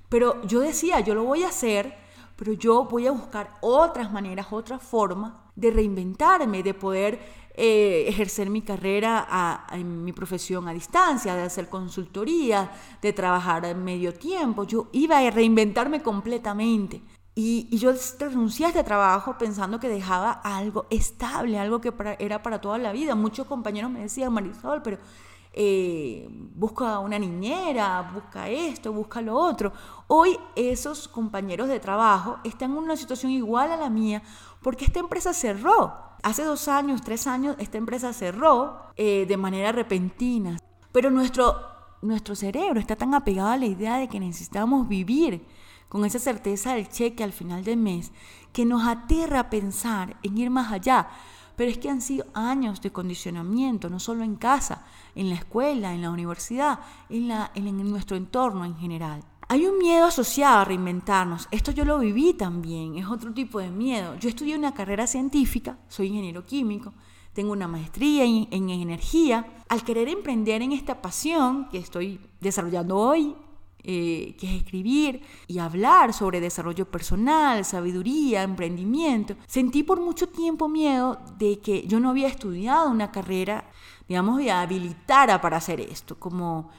Pero 0.09 0.43
yo 0.43 0.59
decía, 0.59 0.99
yo 0.99 1.15
lo 1.15 1.23
voy 1.23 1.45
a 1.45 1.49
hacer, 1.51 1.95
pero 2.35 2.55
yo 2.55 2.87
voy 2.87 3.07
a 3.07 3.13
buscar 3.13 3.57
otras 3.61 4.11
maneras, 4.11 4.49
otras 4.51 4.83
formas 4.83 5.33
de 5.55 5.71
reinventarme, 5.71 6.65
de 6.65 6.75
poder 6.75 7.21
eh, 7.55 8.07
ejercer 8.09 8.51
mi 8.51 8.63
carrera 8.63 9.65
en 9.71 10.03
mi 10.03 10.13
profesión 10.13 10.67
a 10.67 10.73
distancia, 10.73 11.37
de 11.37 11.43
hacer 11.43 11.69
consultoría, 11.69 12.69
de 13.01 13.13
trabajar 13.13 13.65
en 13.67 13.85
medio 13.85 14.13
tiempo. 14.13 14.65
Yo 14.65 14.89
iba 14.91 15.19
a 15.19 15.31
reinventarme 15.31 16.03
completamente. 16.03 17.01
Y, 17.37 17.69
yo 17.79 17.93
renuncié 18.19 18.67
a 18.67 18.71
este 18.71 18.83
trabajo 18.83 19.39
pensando 19.39 19.79
que 19.79 19.89
dejaba 19.89 20.33
algo 20.33 20.87
estable, 20.91 21.61
algo 21.61 21.81
que 21.81 21.93
era 22.19 22.43
para 22.43 22.61
toda 22.61 22.79
la 22.79 22.91
vida. 22.91 23.15
Muchos 23.15 23.47
compañeros 23.47 23.93
me 23.93 24.01
decían, 24.01 24.33
Marisol, 24.33 24.83
pero 24.83 24.99
eh, 25.57 26.29
busca 26.55 26.99
una 26.99 27.19
niñera, 27.19 28.11
busca 28.13 28.49
esto, 28.49 28.93
busca 28.93 29.23
lo 29.23 29.37
otro. 29.37 29.73
Hoy 30.09 30.37
esos 30.57 31.07
compañeros 31.07 31.69
de 31.69 31.79
trabajo 31.79 32.39
están 32.43 32.73
en 32.73 32.79
una 32.79 32.97
situación 32.97 33.31
igual 33.31 33.71
a 33.71 33.77
la 33.77 33.89
mía 33.89 34.23
porque 34.63 34.85
esta 34.85 34.99
empresa 34.99 35.33
cerró. 35.33 35.95
Hace 36.25 36.43
dos 36.43 36.67
años, 36.69 37.03
tres 37.03 37.27
años, 37.27 37.55
esta 37.59 37.79
empresa 37.79 38.13
cerró 38.13 38.81
eh, 38.97 39.27
de 39.29 39.37
manera 39.37 39.71
repentina. 39.71 40.59
Pero 40.91 41.11
nuestro, 41.11 41.55
nuestro 42.03 42.35
cerebro 42.35 42.81
está 42.81 42.97
tan 42.97 43.15
apegado 43.15 43.51
a 43.51 43.57
la 43.57 43.67
idea 43.67 43.99
de 43.99 44.09
que 44.09 44.19
necesitamos 44.19 44.89
vivir 44.89 45.47
con 45.89 46.05
esa 46.05 46.19
certeza 46.19 46.75
del 46.75 46.89
cheque 46.89 47.23
al 47.23 47.33
final 47.33 47.63
del 47.63 47.77
mes 47.77 48.11
que 48.53 48.65
nos 48.65 48.87
aterra 48.87 49.51
pensar 49.51 50.17
en 50.25 50.39
ir 50.39 50.51
más 50.51 50.73
allá. 50.73 51.09
Pero 51.57 51.71
es 51.71 51.79
que 51.79 51.89
han 51.89 52.01
sido 52.01 52.27
años 52.35 52.81
de 52.81 52.91
condicionamiento, 52.91 53.89
no 53.89 54.01
solo 54.01 54.25
en 54.25 54.37
casa, 54.37 54.85
en 55.15 55.29
la 55.29 55.37
escuela, 55.37 55.95
en 55.95 56.03
la 56.03 56.11
universidad, 56.11 56.81
en, 57.09 57.29
la, 57.29 57.51
en, 57.55 57.91
nuestro 57.91 58.17
entorno 58.17 58.65
en 58.65 58.77
general. 58.77 59.23
Hay 59.49 59.67
un 59.67 59.79
miedo 59.79 60.07
asociado 60.07 60.61
a 60.61 60.65
reinventarnos. 60.65 61.49
Esto 61.51 61.71
yo 61.71 61.85
lo 61.85 61.99
viví 61.99 62.35
también, 62.35 62.97
es 62.97 63.07
otro 63.07 63.33
tipo 63.33 63.61
de 63.61 63.71
miedo. 63.71 64.17
Yo 64.19 64.29
estudié 64.29 64.57
una 64.57 64.75
carrera 64.75 65.07
científica, 65.07 65.79
soy 65.89 66.09
ingeniero 66.09 66.45
químico, 66.45 66.95
tengo 67.35 67.53
una 67.53 67.69
maestría 67.69 68.25
en, 68.25 68.49
en, 68.51 68.71
energía. 68.71 69.47
Al 69.69 69.85
querer 69.85 70.09
emprender 70.09 70.63
en 70.63 70.73
esta 70.73 71.03
pasión 71.03 71.69
que 71.69 71.79
estoy 71.79 72.21
desarrollando 72.41 72.97
hoy, 72.97 73.35
eh, 73.85 74.35
que 74.39 74.47
es 74.47 74.63
escribir 74.63 75.23
y 75.47 75.59
hablar 75.59 76.13
sobre 76.13 76.41
desarrollo 76.41 76.91
personal, 76.91 77.65
sabiduría, 77.65 78.43
emprendimiento, 78.43 79.37
sentí 79.47 79.83
por 79.83 80.01
mucho 80.01 80.29
tiempo 80.29 80.69
miedo 80.69 81.19
de 81.39 81.59
que 81.61 81.87
yo 81.87 82.01
no 82.01 82.11
había 82.11 82.29
estudiado 82.29 82.91
una 82.91 83.13
carrera, 83.13 83.71
digamos, 84.09 84.41
que 84.41 84.51
habilitara 84.51 85.41
para 85.41 85.59
hacer 85.59 85.81
esto, 85.81 86.19
como 86.19 86.71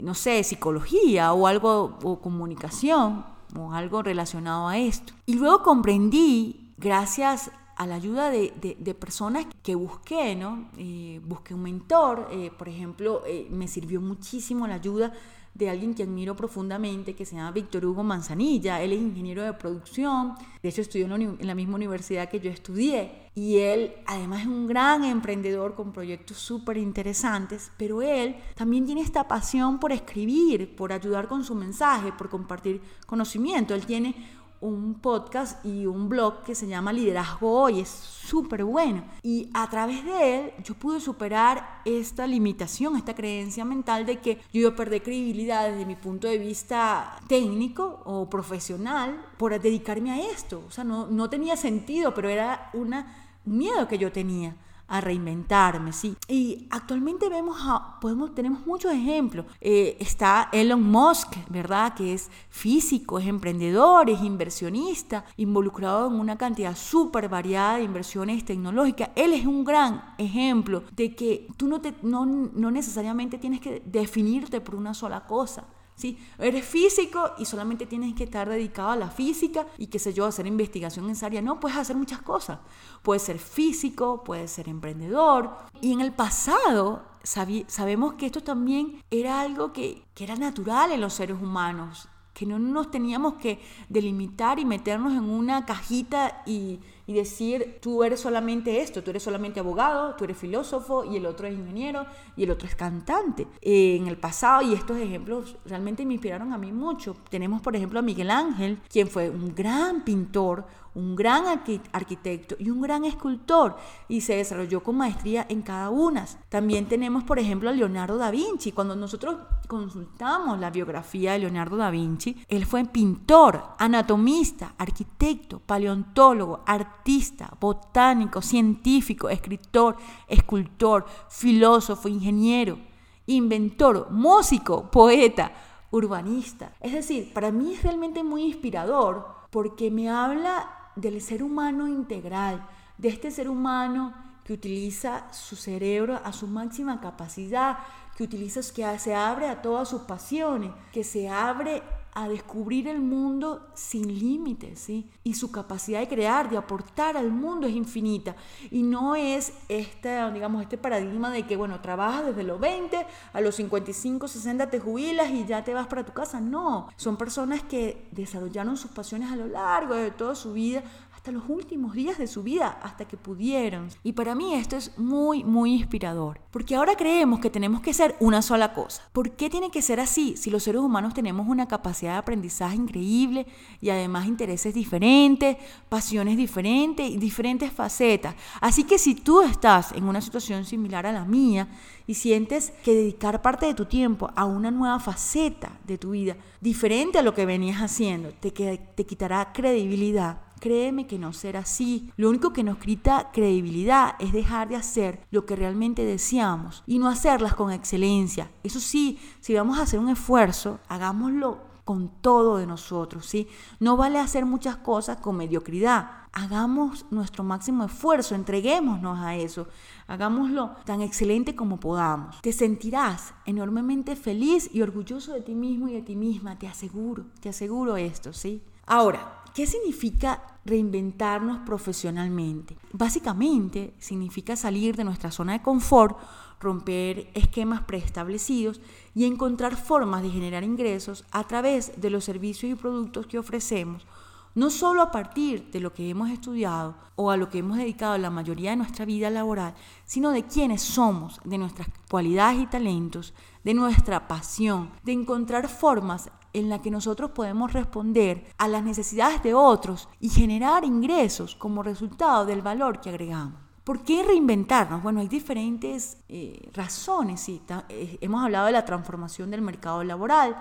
no 0.00 0.14
sé, 0.14 0.42
psicología 0.42 1.32
o 1.32 1.46
algo, 1.46 1.98
o 2.02 2.20
comunicación 2.20 3.24
o 3.58 3.72
algo 3.72 4.02
relacionado 4.02 4.68
a 4.68 4.78
esto. 4.78 5.12
Y 5.26 5.34
luego 5.34 5.62
comprendí, 5.62 6.74
gracias 6.78 7.50
a 7.76 7.86
la 7.86 7.96
ayuda 7.96 8.30
de, 8.30 8.96
personas 8.98 9.46
que 9.62 9.74
busqué, 9.74 10.36
¿no? 10.36 10.68
Eh, 10.76 11.20
busqué 11.24 11.54
un 11.54 11.62
mentor, 11.62 12.28
eh, 12.30 12.50
por 12.56 12.68
ejemplo, 12.68 13.22
eh, 13.26 13.48
me 13.50 13.66
sirvió 13.66 14.00
muchísimo 14.00 14.66
la 14.66 14.74
ayuda 14.74 15.12
de 15.54 15.68
alguien 15.68 15.94
que 15.94 16.02
admiro 16.04 16.34
profundamente, 16.34 17.14
que 17.14 17.26
se 17.26 17.36
llama 17.36 17.50
Víctor 17.50 17.84
Hugo 17.84 18.02
Manzanilla. 18.02 18.82
Él 18.82 18.92
es 18.92 19.00
ingeniero 19.00 19.42
de 19.42 19.52
producción, 19.52 20.34
de 20.62 20.68
hecho 20.68 20.80
estudió 20.80 21.14
en 21.14 21.46
la 21.46 21.54
misma 21.54 21.76
universidad 21.76 22.28
que 22.28 22.40
yo 22.40 22.50
estudié. 22.50 23.22
Y 23.34 23.58
él 23.58 23.94
además 24.06 24.42
es 24.42 24.46
un 24.46 24.66
gran 24.66 25.04
emprendedor 25.04 25.74
con 25.74 25.92
proyectos 25.92 26.36
súper 26.36 26.76
interesantes, 26.76 27.70
pero 27.78 28.02
él 28.02 28.36
también 28.54 28.84
tiene 28.84 29.00
esta 29.00 29.26
pasión 29.26 29.78
por 29.78 29.92
escribir, 29.92 30.76
por 30.76 30.92
ayudar 30.92 31.28
con 31.28 31.42
su 31.44 31.54
mensaje, 31.54 32.12
por 32.12 32.28
compartir 32.28 32.80
conocimiento. 33.06 33.74
Él 33.74 33.86
tiene 33.86 34.14
un 34.62 34.94
podcast 34.94 35.64
y 35.66 35.86
un 35.86 36.08
blog 36.08 36.44
que 36.44 36.54
se 36.54 36.66
llama 36.66 36.92
Liderazgo 36.92 37.62
Hoy, 37.62 37.80
es 37.80 37.88
súper 37.88 38.64
bueno. 38.64 39.04
Y 39.22 39.50
a 39.52 39.68
través 39.68 40.04
de 40.04 40.38
él 40.38 40.52
yo 40.64 40.74
pude 40.74 41.00
superar 41.00 41.82
esta 41.84 42.26
limitación, 42.26 42.96
esta 42.96 43.14
creencia 43.14 43.64
mental 43.64 44.06
de 44.06 44.20
que 44.20 44.36
yo 44.52 44.60
iba 44.60 44.70
a 44.70 44.76
perder 44.76 45.02
credibilidad 45.02 45.68
desde 45.68 45.84
mi 45.84 45.96
punto 45.96 46.28
de 46.28 46.38
vista 46.38 47.18
técnico 47.26 48.02
o 48.04 48.30
profesional 48.30 49.26
por 49.36 49.60
dedicarme 49.60 50.12
a 50.12 50.30
esto. 50.30 50.62
O 50.66 50.70
sea, 50.70 50.84
no, 50.84 51.08
no 51.08 51.28
tenía 51.28 51.56
sentido, 51.56 52.14
pero 52.14 52.28
era 52.28 52.70
una, 52.72 53.40
un 53.44 53.58
miedo 53.58 53.88
que 53.88 53.98
yo 53.98 54.12
tenía 54.12 54.54
a 54.92 55.00
reinventarme, 55.00 55.90
¿sí? 55.90 56.14
Y 56.28 56.66
actualmente 56.70 57.30
vemos, 57.30 57.56
podemos, 57.98 58.34
tenemos 58.34 58.66
muchos 58.66 58.92
ejemplos. 58.92 59.46
Eh, 59.58 59.96
está 59.98 60.50
Elon 60.52 60.82
Musk, 60.82 61.34
¿verdad? 61.48 61.94
Que 61.94 62.12
es 62.12 62.30
físico, 62.50 63.18
es 63.18 63.26
emprendedor, 63.26 64.10
es 64.10 64.20
inversionista, 64.20 65.24
involucrado 65.38 66.08
en 66.08 66.20
una 66.20 66.36
cantidad 66.36 66.76
súper 66.76 67.30
variada 67.30 67.78
de 67.78 67.84
inversiones 67.84 68.44
tecnológicas. 68.44 69.08
Él 69.16 69.32
es 69.32 69.46
un 69.46 69.64
gran 69.64 70.14
ejemplo 70.18 70.82
de 70.94 71.16
que 71.16 71.48
tú 71.56 71.68
no, 71.68 71.80
te, 71.80 71.94
no, 72.02 72.26
no 72.26 72.70
necesariamente 72.70 73.38
tienes 73.38 73.60
que 73.60 73.82
definirte 73.86 74.60
por 74.60 74.74
una 74.74 74.92
sola 74.92 75.26
cosa. 75.26 75.64
¿Sí? 75.94 76.18
Eres 76.38 76.64
físico 76.64 77.32
y 77.38 77.44
solamente 77.44 77.86
tienes 77.86 78.14
que 78.14 78.24
estar 78.24 78.48
dedicado 78.48 78.90
a 78.90 78.96
la 78.96 79.10
física 79.10 79.66
y 79.78 79.86
qué 79.86 79.98
sé 79.98 80.12
yo, 80.12 80.26
hacer 80.26 80.46
investigación 80.46 81.06
en 81.06 81.12
esa 81.12 81.26
área. 81.26 81.42
No, 81.42 81.60
puedes 81.60 81.78
hacer 81.78 81.96
muchas 81.96 82.22
cosas. 82.22 82.58
Puedes 83.02 83.22
ser 83.22 83.38
físico, 83.38 84.22
puedes 84.24 84.50
ser 84.50 84.68
emprendedor. 84.68 85.56
Y 85.80 85.92
en 85.92 86.00
el 86.00 86.12
pasado 86.12 87.04
sabemos 87.22 88.14
que 88.14 88.26
esto 88.26 88.42
también 88.42 89.02
era 89.10 89.40
algo 89.40 89.72
que, 89.72 90.04
que 90.14 90.24
era 90.24 90.36
natural 90.36 90.92
en 90.92 91.00
los 91.00 91.14
seres 91.14 91.40
humanos, 91.40 92.08
que 92.32 92.46
no 92.46 92.58
nos 92.58 92.90
teníamos 92.90 93.34
que 93.34 93.60
delimitar 93.88 94.58
y 94.58 94.64
meternos 94.64 95.12
en 95.12 95.24
una 95.24 95.66
cajita 95.66 96.42
y 96.46 96.80
y 97.06 97.14
decir, 97.14 97.78
tú 97.80 98.04
eres 98.04 98.20
solamente 98.20 98.80
esto, 98.80 99.02
tú 99.02 99.10
eres 99.10 99.22
solamente 99.22 99.60
abogado, 99.60 100.14
tú 100.14 100.24
eres 100.24 100.36
filósofo 100.36 101.04
y 101.04 101.16
el 101.16 101.26
otro 101.26 101.46
es 101.46 101.54
ingeniero 101.54 102.06
y 102.36 102.44
el 102.44 102.50
otro 102.50 102.68
es 102.68 102.74
cantante. 102.74 103.46
Eh, 103.60 103.96
en 103.96 104.06
el 104.06 104.16
pasado, 104.16 104.62
y 104.62 104.74
estos 104.74 104.96
ejemplos 104.98 105.56
realmente 105.64 106.06
me 106.06 106.14
inspiraron 106.14 106.52
a 106.52 106.58
mí 106.58 106.72
mucho, 106.72 107.16
tenemos 107.28 107.60
por 107.60 107.74
ejemplo 107.74 107.98
a 107.98 108.02
Miguel 108.02 108.30
Ángel, 108.30 108.78
quien 108.88 109.08
fue 109.08 109.30
un 109.30 109.54
gran 109.54 110.04
pintor, 110.04 110.66
un 110.94 111.16
gran 111.16 111.44
arquitecto 111.92 112.56
y 112.58 112.70
un 112.70 112.82
gran 112.82 113.04
escultor 113.04 113.76
y 114.08 114.20
se 114.20 114.36
desarrolló 114.36 114.82
con 114.82 114.96
maestría 114.96 115.46
en 115.48 115.62
cada 115.62 115.90
una. 115.90 116.26
También 116.48 116.86
tenemos, 116.86 117.24
por 117.24 117.38
ejemplo, 117.38 117.70
a 117.70 117.72
Leonardo 117.72 118.18
da 118.18 118.30
Vinci. 118.30 118.72
Cuando 118.72 118.94
nosotros 118.94 119.36
consultamos 119.66 120.60
la 120.60 120.70
biografía 120.70 121.32
de 121.32 121.40
Leonardo 121.40 121.76
da 121.76 121.90
Vinci, 121.90 122.44
él 122.48 122.66
fue 122.66 122.84
pintor, 122.84 123.62
anatomista, 123.78 124.74
arquitecto, 124.76 125.60
paleontólogo, 125.60 126.60
artista, 126.66 127.50
botánico, 127.58 128.42
científico, 128.42 129.28
escritor, 129.30 129.96
escultor, 130.28 131.06
filósofo, 131.28 132.08
ingeniero, 132.08 132.78
inventor, 133.26 134.10
músico, 134.10 134.90
poeta, 134.90 135.52
urbanista. 135.90 136.72
Es 136.80 136.92
decir, 136.92 137.32
para 137.32 137.50
mí 137.50 137.74
es 137.74 137.82
realmente 137.82 138.22
muy 138.22 138.42
inspirador 138.44 139.42
porque 139.50 139.90
me 139.90 140.08
habla 140.08 140.81
del 140.96 141.20
ser 141.20 141.42
humano 141.42 141.88
integral, 141.88 142.66
de 142.98 143.08
este 143.08 143.30
ser 143.30 143.48
humano 143.48 144.14
que 144.44 144.52
utiliza 144.52 145.32
su 145.32 145.56
cerebro 145.56 146.20
a 146.22 146.32
su 146.32 146.46
máxima 146.46 147.00
capacidad, 147.00 147.78
que 148.16 148.24
utiliza, 148.24 148.60
que 148.74 148.98
se 148.98 149.14
abre 149.14 149.48
a 149.48 149.62
todas 149.62 149.88
sus 149.88 150.02
pasiones, 150.02 150.72
que 150.92 151.04
se 151.04 151.28
abre 151.28 151.82
a 152.14 152.28
descubrir 152.28 152.88
el 152.88 153.00
mundo 153.00 153.66
sin 153.74 154.06
límites, 154.06 154.80
¿sí? 154.80 155.08
Y 155.24 155.34
su 155.34 155.50
capacidad 155.50 156.00
de 156.00 156.08
crear, 156.08 156.50
de 156.50 156.58
aportar 156.58 157.16
al 157.16 157.30
mundo 157.30 157.66
es 157.66 157.74
infinita. 157.74 158.36
Y 158.70 158.82
no 158.82 159.16
es 159.16 159.54
este, 159.68 160.30
digamos, 160.32 160.62
este 160.62 160.76
paradigma 160.76 161.30
de 161.30 161.46
que, 161.46 161.56
bueno, 161.56 161.80
trabajas 161.80 162.26
desde 162.26 162.42
los 162.42 162.60
20, 162.60 163.06
a 163.32 163.40
los 163.40 163.54
55, 163.54 164.28
60 164.28 164.68
te 164.68 164.78
jubilas 164.78 165.30
y 165.30 165.46
ya 165.46 165.64
te 165.64 165.72
vas 165.72 165.86
para 165.86 166.04
tu 166.04 166.12
casa. 166.12 166.38
No, 166.40 166.88
son 166.96 167.16
personas 167.16 167.62
que 167.62 168.08
desarrollaron 168.10 168.76
sus 168.76 168.90
pasiones 168.90 169.30
a 169.30 169.36
lo 169.36 169.46
largo 169.46 169.94
de 169.94 170.10
toda 170.10 170.34
su 170.34 170.52
vida 170.52 170.82
hasta 171.22 171.30
los 171.30 171.48
últimos 171.48 171.94
días 171.94 172.18
de 172.18 172.26
su 172.26 172.42
vida, 172.42 172.80
hasta 172.82 173.04
que 173.04 173.16
pudieron. 173.16 173.86
Y 174.02 174.10
para 174.10 174.34
mí 174.34 174.54
esto 174.54 174.74
es 174.74 174.98
muy, 174.98 175.44
muy 175.44 175.72
inspirador, 175.72 176.40
porque 176.50 176.74
ahora 176.74 176.96
creemos 176.96 177.38
que 177.38 177.48
tenemos 177.48 177.80
que 177.80 177.94
ser 177.94 178.16
una 178.18 178.42
sola 178.42 178.74
cosa. 178.74 179.04
¿Por 179.12 179.30
qué 179.30 179.48
tiene 179.48 179.70
que 179.70 179.82
ser 179.82 180.00
así 180.00 180.36
si 180.36 180.50
los 180.50 180.64
seres 180.64 180.80
humanos 180.80 181.14
tenemos 181.14 181.46
una 181.46 181.68
capacidad 181.68 182.14
de 182.14 182.18
aprendizaje 182.18 182.74
increíble 182.74 183.46
y 183.80 183.90
además 183.90 184.26
intereses 184.26 184.74
diferentes, 184.74 185.58
pasiones 185.88 186.36
diferentes 186.36 187.08
y 187.08 187.18
diferentes 187.18 187.70
facetas? 187.70 188.34
Así 188.60 188.82
que 188.82 188.98
si 188.98 189.14
tú 189.14 189.42
estás 189.42 189.92
en 189.92 190.08
una 190.08 190.20
situación 190.20 190.64
similar 190.64 191.06
a 191.06 191.12
la 191.12 191.24
mía 191.24 191.68
y 192.04 192.14
sientes 192.14 192.72
que 192.82 192.96
dedicar 192.96 193.42
parte 193.42 193.66
de 193.66 193.74
tu 193.74 193.84
tiempo 193.84 194.28
a 194.34 194.44
una 194.44 194.72
nueva 194.72 194.98
faceta 194.98 195.78
de 195.86 195.98
tu 195.98 196.10
vida, 196.10 196.36
diferente 196.60 197.20
a 197.20 197.22
lo 197.22 197.32
que 197.32 197.46
venías 197.46 197.80
haciendo, 197.80 198.30
te, 198.40 198.50
te 198.50 199.06
quitará 199.06 199.52
credibilidad 199.52 200.50
Créeme 200.62 201.08
que 201.08 201.18
no 201.18 201.32
será 201.32 201.58
así. 201.58 202.12
Lo 202.16 202.28
único 202.28 202.52
que 202.52 202.62
nos 202.62 202.78
quita 202.78 203.32
credibilidad 203.32 204.14
es 204.20 204.32
dejar 204.32 204.68
de 204.68 204.76
hacer 204.76 205.26
lo 205.32 205.44
que 205.44 205.56
realmente 205.56 206.04
deseamos 206.04 206.84
y 206.86 207.00
no 207.00 207.08
hacerlas 207.08 207.56
con 207.56 207.72
excelencia. 207.72 208.48
Eso 208.62 208.78
sí, 208.78 209.18
si 209.40 209.54
vamos 209.54 209.80
a 209.80 209.82
hacer 209.82 209.98
un 209.98 210.08
esfuerzo, 210.08 210.78
hagámoslo 210.86 211.58
con 211.84 212.10
todo 212.20 212.58
de 212.58 212.68
nosotros, 212.68 213.26
¿sí? 213.26 213.48
No 213.80 213.96
vale 213.96 214.20
hacer 214.20 214.46
muchas 214.46 214.76
cosas 214.76 215.16
con 215.16 215.36
mediocridad. 215.36 216.28
Hagamos 216.32 217.06
nuestro 217.10 217.42
máximo 217.42 217.82
esfuerzo, 217.82 218.36
entreguémonos 218.36 219.18
a 219.18 219.34
eso, 219.34 219.66
hagámoslo 220.06 220.76
tan 220.84 221.02
excelente 221.02 221.56
como 221.56 221.80
podamos. 221.80 222.40
Te 222.40 222.52
sentirás 222.52 223.34
enormemente 223.46 224.14
feliz 224.14 224.70
y 224.72 224.82
orgulloso 224.82 225.32
de 225.32 225.40
ti 225.40 225.56
mismo 225.56 225.88
y 225.88 225.94
de 225.94 226.02
ti 226.02 226.14
misma, 226.14 226.56
te 226.56 226.68
aseguro, 226.68 227.24
te 227.40 227.48
aseguro 227.48 227.96
esto, 227.96 228.32
¿sí? 228.32 228.62
Ahora, 228.86 229.42
¿Qué 229.54 229.66
significa 229.66 230.42
reinventarnos 230.64 231.58
profesionalmente? 231.66 232.76
Básicamente 232.92 233.94
significa 233.98 234.56
salir 234.56 234.96
de 234.96 235.04
nuestra 235.04 235.30
zona 235.30 235.52
de 235.52 235.62
confort, 235.62 236.18
romper 236.60 237.30
esquemas 237.34 237.82
preestablecidos 237.82 238.80
y 239.14 239.24
encontrar 239.24 239.76
formas 239.76 240.22
de 240.22 240.30
generar 240.30 240.64
ingresos 240.64 241.24
a 241.32 241.44
través 241.44 242.00
de 242.00 242.10
los 242.10 242.24
servicios 242.24 242.72
y 242.72 242.74
productos 242.76 243.26
que 243.26 243.38
ofrecemos, 243.38 244.06
no 244.54 244.70
solo 244.70 245.02
a 245.02 245.10
partir 245.10 245.70
de 245.70 245.80
lo 245.80 245.92
que 245.92 246.08
hemos 246.10 246.30
estudiado 246.30 246.94
o 247.16 247.30
a 247.30 247.36
lo 247.36 247.48
que 247.48 247.58
hemos 247.58 247.78
dedicado 247.78 248.16
la 248.18 248.30
mayoría 248.30 248.70
de 248.70 248.76
nuestra 248.76 249.04
vida 249.04 249.30
laboral, 249.30 249.74
sino 250.04 250.30
de 250.30 250.44
quiénes 250.44 250.82
somos, 250.82 251.40
de 251.44 251.58
nuestras 251.58 251.88
cualidades 252.10 252.62
y 252.62 252.66
talentos, 252.66 253.34
de 253.64 253.74
nuestra 253.74 254.28
pasión, 254.28 254.90
de 255.04 255.12
encontrar 255.12 255.68
formas 255.68 256.30
en 256.52 256.68
la 256.68 256.80
que 256.82 256.90
nosotros 256.90 257.30
podemos 257.30 257.72
responder 257.72 258.46
a 258.58 258.68
las 258.68 258.82
necesidades 258.82 259.42
de 259.42 259.54
otros 259.54 260.08
y 260.20 260.28
generar 260.28 260.84
ingresos 260.84 261.54
como 261.54 261.82
resultado 261.82 262.44
del 262.44 262.62
valor 262.62 263.00
que 263.00 263.10
agregamos. 263.10 263.60
¿Por 263.84 264.04
qué 264.04 264.22
reinventarnos? 264.22 265.02
Bueno, 265.02 265.20
hay 265.20 265.28
diferentes 265.28 266.18
eh, 266.28 266.70
razones. 266.72 267.40
¿sí? 267.40 267.60
Eh, 267.88 268.18
hemos 268.20 268.44
hablado 268.44 268.66
de 268.66 268.72
la 268.72 268.84
transformación 268.84 269.50
del 269.50 269.60
mercado 269.60 270.04
laboral. 270.04 270.56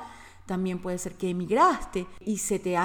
También 0.48 0.80
puede 0.80 0.98
ser 0.98 1.16
que 1.16 1.30
emigraste 1.30 2.08
y 2.20 2.40
se 2.40 2.58
te, 2.58 2.76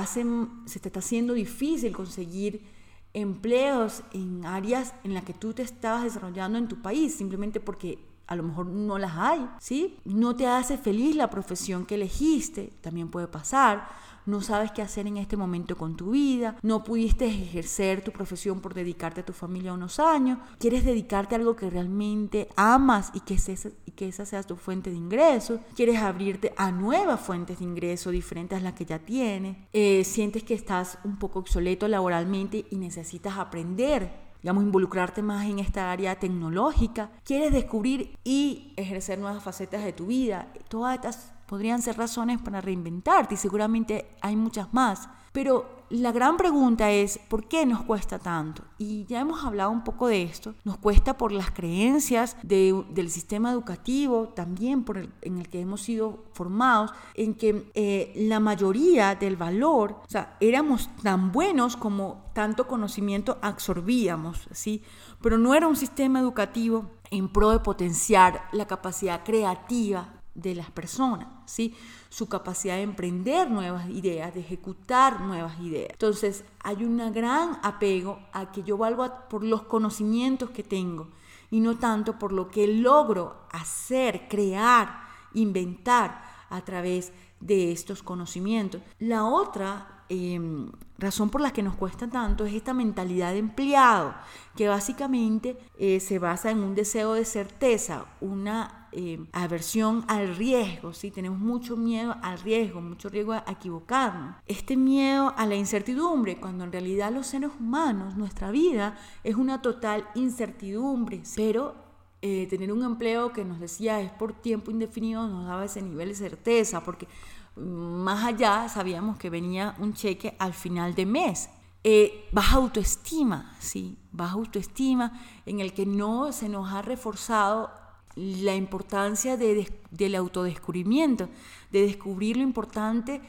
se 0.66 0.80
te 0.80 0.88
está 0.88 0.98
haciendo 0.98 1.32
difícil 1.32 1.92
conseguir 1.92 2.66
empleos 3.14 4.02
en 4.12 4.44
áreas 4.44 4.92
en 5.02 5.14
las 5.14 5.24
que 5.24 5.32
tú 5.32 5.54
te 5.54 5.62
estabas 5.62 6.04
desarrollando 6.04 6.58
en 6.58 6.68
tu 6.68 6.82
país, 6.82 7.14
simplemente 7.14 7.60
porque 7.60 7.98
a 8.26 8.36
lo 8.36 8.42
mejor 8.42 8.66
no 8.66 8.98
las 8.98 9.16
hay, 9.16 9.48
¿sí? 9.60 9.98
No 10.04 10.34
te 10.36 10.46
hace 10.46 10.78
feliz 10.78 11.16
la 11.16 11.30
profesión 11.30 11.86
que 11.86 11.94
elegiste, 11.94 12.72
también 12.80 13.08
puede 13.08 13.28
pasar 13.28 13.88
no 14.26 14.40
sabes 14.40 14.72
qué 14.72 14.82
hacer 14.82 15.06
en 15.06 15.16
este 15.16 15.36
momento 15.36 15.76
con 15.76 15.96
tu 15.96 16.10
vida, 16.10 16.56
no 16.62 16.82
pudiste 16.82 17.26
ejercer 17.26 18.02
tu 18.02 18.10
profesión 18.10 18.60
por 18.60 18.74
dedicarte 18.74 19.20
a 19.20 19.24
tu 19.24 19.32
familia 19.32 19.72
unos 19.72 20.00
años, 20.00 20.38
quieres 20.58 20.84
dedicarte 20.84 21.34
a 21.34 21.38
algo 21.38 21.56
que 21.56 21.70
realmente 21.70 22.48
amas 22.56 23.12
y 23.14 23.20
que, 23.20 23.34
esa, 23.34 23.68
y 23.86 23.92
que 23.92 24.08
esa 24.08 24.26
sea 24.26 24.42
tu 24.42 24.56
fuente 24.56 24.90
de 24.90 24.96
ingreso, 24.96 25.60
quieres 25.74 25.98
abrirte 25.98 26.52
a 26.56 26.72
nuevas 26.72 27.20
fuentes 27.20 27.60
de 27.60 27.64
ingreso 27.64 28.10
diferentes 28.10 28.58
a 28.58 28.62
las 28.62 28.74
que 28.74 28.84
ya 28.84 28.98
tienes, 28.98 29.56
eh, 29.72 30.02
sientes 30.04 30.42
que 30.42 30.54
estás 30.54 30.98
un 31.04 31.18
poco 31.18 31.38
obsoleto 31.38 31.86
laboralmente 31.86 32.66
y 32.70 32.76
necesitas 32.76 33.38
aprender 33.38 34.25
digamos, 34.42 34.64
involucrarte 34.64 35.22
más 35.22 35.46
en 35.46 35.58
esta 35.58 35.90
área 35.90 36.18
tecnológica, 36.18 37.10
quieres 37.24 37.52
descubrir 37.52 38.16
y 38.24 38.72
ejercer 38.76 39.18
nuevas 39.18 39.42
facetas 39.42 39.84
de 39.84 39.92
tu 39.92 40.06
vida. 40.06 40.52
Todas 40.68 40.94
estas 40.96 41.32
podrían 41.46 41.82
ser 41.82 41.96
razones 41.96 42.40
para 42.40 42.60
reinventarte 42.60 43.34
y 43.34 43.38
seguramente 43.38 44.08
hay 44.20 44.36
muchas 44.36 44.72
más. 44.72 45.08
Pero 45.32 45.75
la 45.88 46.10
gran 46.10 46.36
pregunta 46.36 46.90
es, 46.90 47.18
¿por 47.28 47.46
qué 47.46 47.64
nos 47.64 47.82
cuesta 47.82 48.18
tanto? 48.18 48.62
Y 48.78 49.04
ya 49.06 49.20
hemos 49.20 49.44
hablado 49.44 49.70
un 49.70 49.84
poco 49.84 50.08
de 50.08 50.22
esto. 50.24 50.54
Nos 50.64 50.78
cuesta 50.78 51.16
por 51.16 51.30
las 51.30 51.50
creencias 51.50 52.36
del 52.42 53.10
sistema 53.10 53.52
educativo, 53.52 54.28
también 54.28 54.82
por 54.82 54.98
el, 54.98 55.12
en 55.22 55.38
el 55.38 55.48
que 55.48 55.60
hemos 55.60 55.82
sido 55.82 56.24
formados, 56.32 56.92
en 57.14 57.34
que 57.34 57.70
eh, 57.74 58.12
la 58.16 58.40
mayoría 58.40 59.14
del 59.14 59.36
valor, 59.36 60.00
o 60.04 60.08
sea, 60.08 60.36
éramos 60.40 60.90
tan 61.02 61.30
buenos 61.30 61.76
como 61.76 62.24
tanto 62.32 62.66
conocimiento 62.66 63.38
absorbíamos, 63.40 64.48
¿sí? 64.52 64.82
Pero 65.22 65.38
no 65.38 65.54
era 65.54 65.68
un 65.68 65.76
sistema 65.76 66.18
educativo 66.18 66.90
en 67.10 67.28
pro 67.32 67.50
de 67.50 67.60
potenciar 67.60 68.48
la 68.52 68.66
capacidad 68.66 69.22
creativa 69.24 70.16
de 70.36 70.54
las 70.54 70.70
personas, 70.70 71.28
¿sí? 71.46 71.74
Su 72.10 72.28
capacidad 72.28 72.76
de 72.76 72.82
emprender 72.82 73.50
nuevas 73.50 73.88
ideas, 73.88 74.34
de 74.34 74.40
ejecutar 74.40 75.22
nuevas 75.22 75.58
ideas. 75.60 75.90
Entonces, 75.92 76.44
hay 76.60 76.84
un 76.84 76.98
gran 77.12 77.58
apego 77.62 78.20
a 78.32 78.52
que 78.52 78.62
yo 78.62 78.76
valgo 78.76 79.10
por 79.28 79.42
los 79.42 79.62
conocimientos 79.62 80.50
que 80.50 80.62
tengo 80.62 81.08
y 81.50 81.60
no 81.60 81.76
tanto 81.78 82.18
por 82.18 82.32
lo 82.32 82.48
que 82.48 82.66
logro 82.66 83.46
hacer, 83.50 84.28
crear, 84.28 85.00
inventar 85.32 86.22
a 86.50 86.60
través 86.62 87.12
de 87.40 87.72
estos 87.72 88.02
conocimientos. 88.02 88.82
La 88.98 89.24
otra 89.24 90.04
em, 90.08 90.70
razón 90.98 91.30
por 91.30 91.40
la 91.40 91.52
que 91.52 91.62
nos 91.62 91.76
cuesta 91.76 92.08
tanto 92.08 92.44
es 92.44 92.54
esta 92.54 92.74
mentalidad 92.74 93.32
de 93.32 93.38
empleado, 93.38 94.14
que 94.54 94.68
básicamente 94.68 95.58
eh, 95.78 96.00
se 96.00 96.18
basa 96.18 96.50
en 96.50 96.58
un 96.58 96.74
deseo 96.74 97.14
de 97.14 97.24
certeza, 97.24 98.06
una 98.20 98.85
eh, 98.98 99.18
aversión 99.32 100.06
al 100.08 100.36
riesgo, 100.36 100.94
¿sí? 100.94 101.10
tenemos 101.10 101.38
mucho 101.38 101.76
miedo 101.76 102.16
al 102.22 102.38
riesgo, 102.40 102.80
mucho 102.80 103.10
riesgo 103.10 103.34
a 103.34 103.44
equivocarnos. 103.46 104.36
Este 104.46 104.74
miedo 104.74 105.34
a 105.36 105.44
la 105.44 105.54
incertidumbre, 105.54 106.40
cuando 106.40 106.64
en 106.64 106.72
realidad 106.72 107.12
los 107.12 107.26
seres 107.26 107.50
humanos, 107.60 108.16
nuestra 108.16 108.50
vida 108.50 108.96
es 109.22 109.36
una 109.36 109.60
total 109.60 110.08
incertidumbre, 110.14 111.22
pero 111.36 111.74
eh, 112.22 112.46
tener 112.48 112.72
un 112.72 112.84
empleo 112.84 113.34
que 113.34 113.44
nos 113.44 113.60
decía 113.60 114.00
es 114.00 114.10
por 114.12 114.32
tiempo 114.32 114.70
indefinido 114.70 115.28
nos 115.28 115.46
daba 115.46 115.66
ese 115.66 115.82
nivel 115.82 116.08
de 116.08 116.14
certeza, 116.14 116.82
porque 116.82 117.06
más 117.54 118.24
allá 118.24 118.66
sabíamos 118.70 119.18
que 119.18 119.28
venía 119.28 119.74
un 119.78 119.92
cheque 119.92 120.34
al 120.38 120.54
final 120.54 120.94
de 120.94 121.04
mes. 121.04 121.50
Eh, 121.84 122.30
baja 122.32 122.56
autoestima, 122.56 123.54
¿sí? 123.60 123.98
Baja 124.10 124.32
autoestima 124.32 125.20
en 125.44 125.60
el 125.60 125.74
que 125.74 125.84
no 125.84 126.32
se 126.32 126.48
nos 126.48 126.72
ha 126.72 126.80
reforzado 126.80 127.70
la 128.16 128.54
importancia 128.54 129.36
de, 129.36 129.70
del 129.90 130.14
autodescubrimiento, 130.14 131.28
de 131.70 131.82
descubrir 131.82 132.38
lo 132.38 132.42
importante 132.42 133.20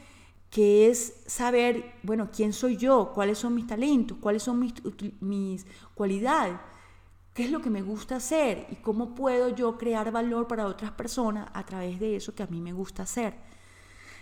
que 0.49 0.89
es 0.89 1.23
saber, 1.27 1.93
bueno, 2.03 2.29
quién 2.33 2.53
soy 2.53 2.77
yo, 2.77 3.11
cuáles 3.13 3.37
son 3.37 3.53
mis 3.53 3.67
talentos, 3.67 4.17
cuáles 4.19 4.43
son 4.43 4.59
mis, 4.59 4.73
mis 5.19 5.65
cualidades, 5.93 6.57
qué 7.33 7.43
es 7.43 7.51
lo 7.51 7.61
que 7.61 7.69
me 7.69 7.81
gusta 7.81 8.15
hacer 8.15 8.65
y 8.71 8.77
cómo 8.77 9.13
puedo 9.13 9.49
yo 9.49 9.77
crear 9.77 10.11
valor 10.11 10.47
para 10.47 10.65
otras 10.65 10.91
personas 10.91 11.49
a 11.53 11.65
través 11.65 11.99
de 11.99 12.15
eso 12.15 12.33
que 12.33 12.43
a 12.43 12.47
mí 12.47 12.61
me 12.61 12.73
gusta 12.73 13.03
hacer. 13.03 13.35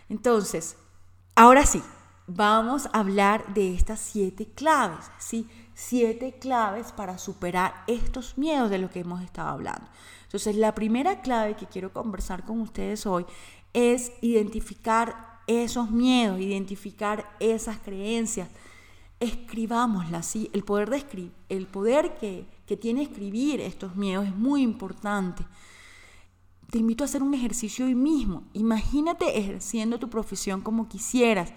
Entonces, 0.10 0.78
ahora 1.36 1.66
sí, 1.66 1.82
vamos 2.28 2.88
a 2.88 3.00
hablar 3.00 3.54
de 3.54 3.74
estas 3.74 4.00
siete 4.00 4.48
claves, 4.48 5.06
¿sí? 5.20 5.48
Siete 5.74 6.38
claves 6.40 6.92
para 6.92 7.18
superar 7.18 7.84
estos 7.88 8.38
miedos 8.38 8.70
de 8.70 8.78
los 8.78 8.92
que 8.92 9.02
hemos 9.02 9.22
estado 9.22 9.50
hablando. 9.50 9.88
Entonces, 10.24 10.56
la 10.56 10.74
primera 10.74 11.22
clave 11.22 11.56
que 11.56 11.68
quiero 11.68 11.94
conversar 11.94 12.44
con 12.44 12.62
ustedes 12.62 13.06
hoy 13.06 13.26
es 13.74 14.12
identificar 14.22 15.42
esos 15.48 15.92
miedos, 15.92 16.40
identificar 16.40 17.30
esas 17.40 17.78
creencias. 17.80 18.50
Escribámoslas, 19.20 20.26
¿sí? 20.26 20.50
El 20.54 20.64
poder, 20.64 20.90
de 20.90 20.98
escribir, 20.98 21.32
el 21.50 21.68
poder 21.68 22.16
que, 22.18 22.46
que 22.66 22.78
tiene 22.78 23.04
escribir 23.04 23.62
estos 23.62 23.96
miedos 23.96 24.26
es 24.26 24.36
muy 24.36 24.62
importante 24.62 25.46
te 26.76 26.80
invito 26.80 27.04
a 27.04 27.06
hacer 27.06 27.24
un 27.24 27.34
ejercicio 27.34 27.86
hoy 27.86 27.96
mismo. 27.96 28.44
Imagínate 28.52 29.38
ejerciendo 29.38 29.98
tu 29.98 30.10
profesión 30.10 30.60
como 30.60 30.90
quisieras, 30.90 31.54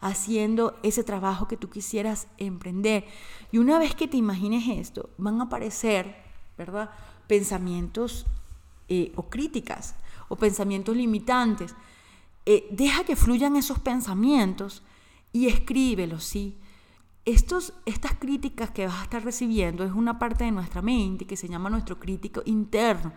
haciendo 0.00 0.78
ese 0.82 1.04
trabajo 1.04 1.48
que 1.48 1.56
tú 1.56 1.70
quisieras 1.70 2.28
emprender. 2.38 3.06
Y 3.52 3.58
una 3.58 3.78
vez 3.78 3.94
que 3.94 4.08
te 4.08 4.16
imagines 4.16 4.68
esto, 4.68 5.10
van 5.18 5.40
a 5.40 5.44
aparecer, 5.44 6.16
¿verdad? 6.56 6.90
Pensamientos 7.26 8.26
eh, 8.88 9.12
o 9.16 9.28
críticas 9.28 9.94
o 10.28 10.36
pensamientos 10.36 10.96
limitantes. 10.96 11.74
Eh, 12.44 12.66
deja 12.70 13.04
que 13.04 13.16
fluyan 13.16 13.56
esos 13.56 13.78
pensamientos 13.80 14.82
y 15.32 15.48
escríbelos, 15.48 16.24
¿sí? 16.24 16.56
Estos, 17.24 17.72
estas 17.86 18.14
críticas 18.14 18.70
que 18.70 18.86
vas 18.86 19.00
a 19.00 19.02
estar 19.02 19.24
recibiendo 19.24 19.82
es 19.82 19.90
una 19.92 20.18
parte 20.18 20.44
de 20.44 20.52
nuestra 20.52 20.80
mente 20.80 21.26
que 21.26 21.36
se 21.36 21.48
llama 21.48 21.68
nuestro 21.68 21.98
crítico 21.98 22.42
interno. 22.44 23.12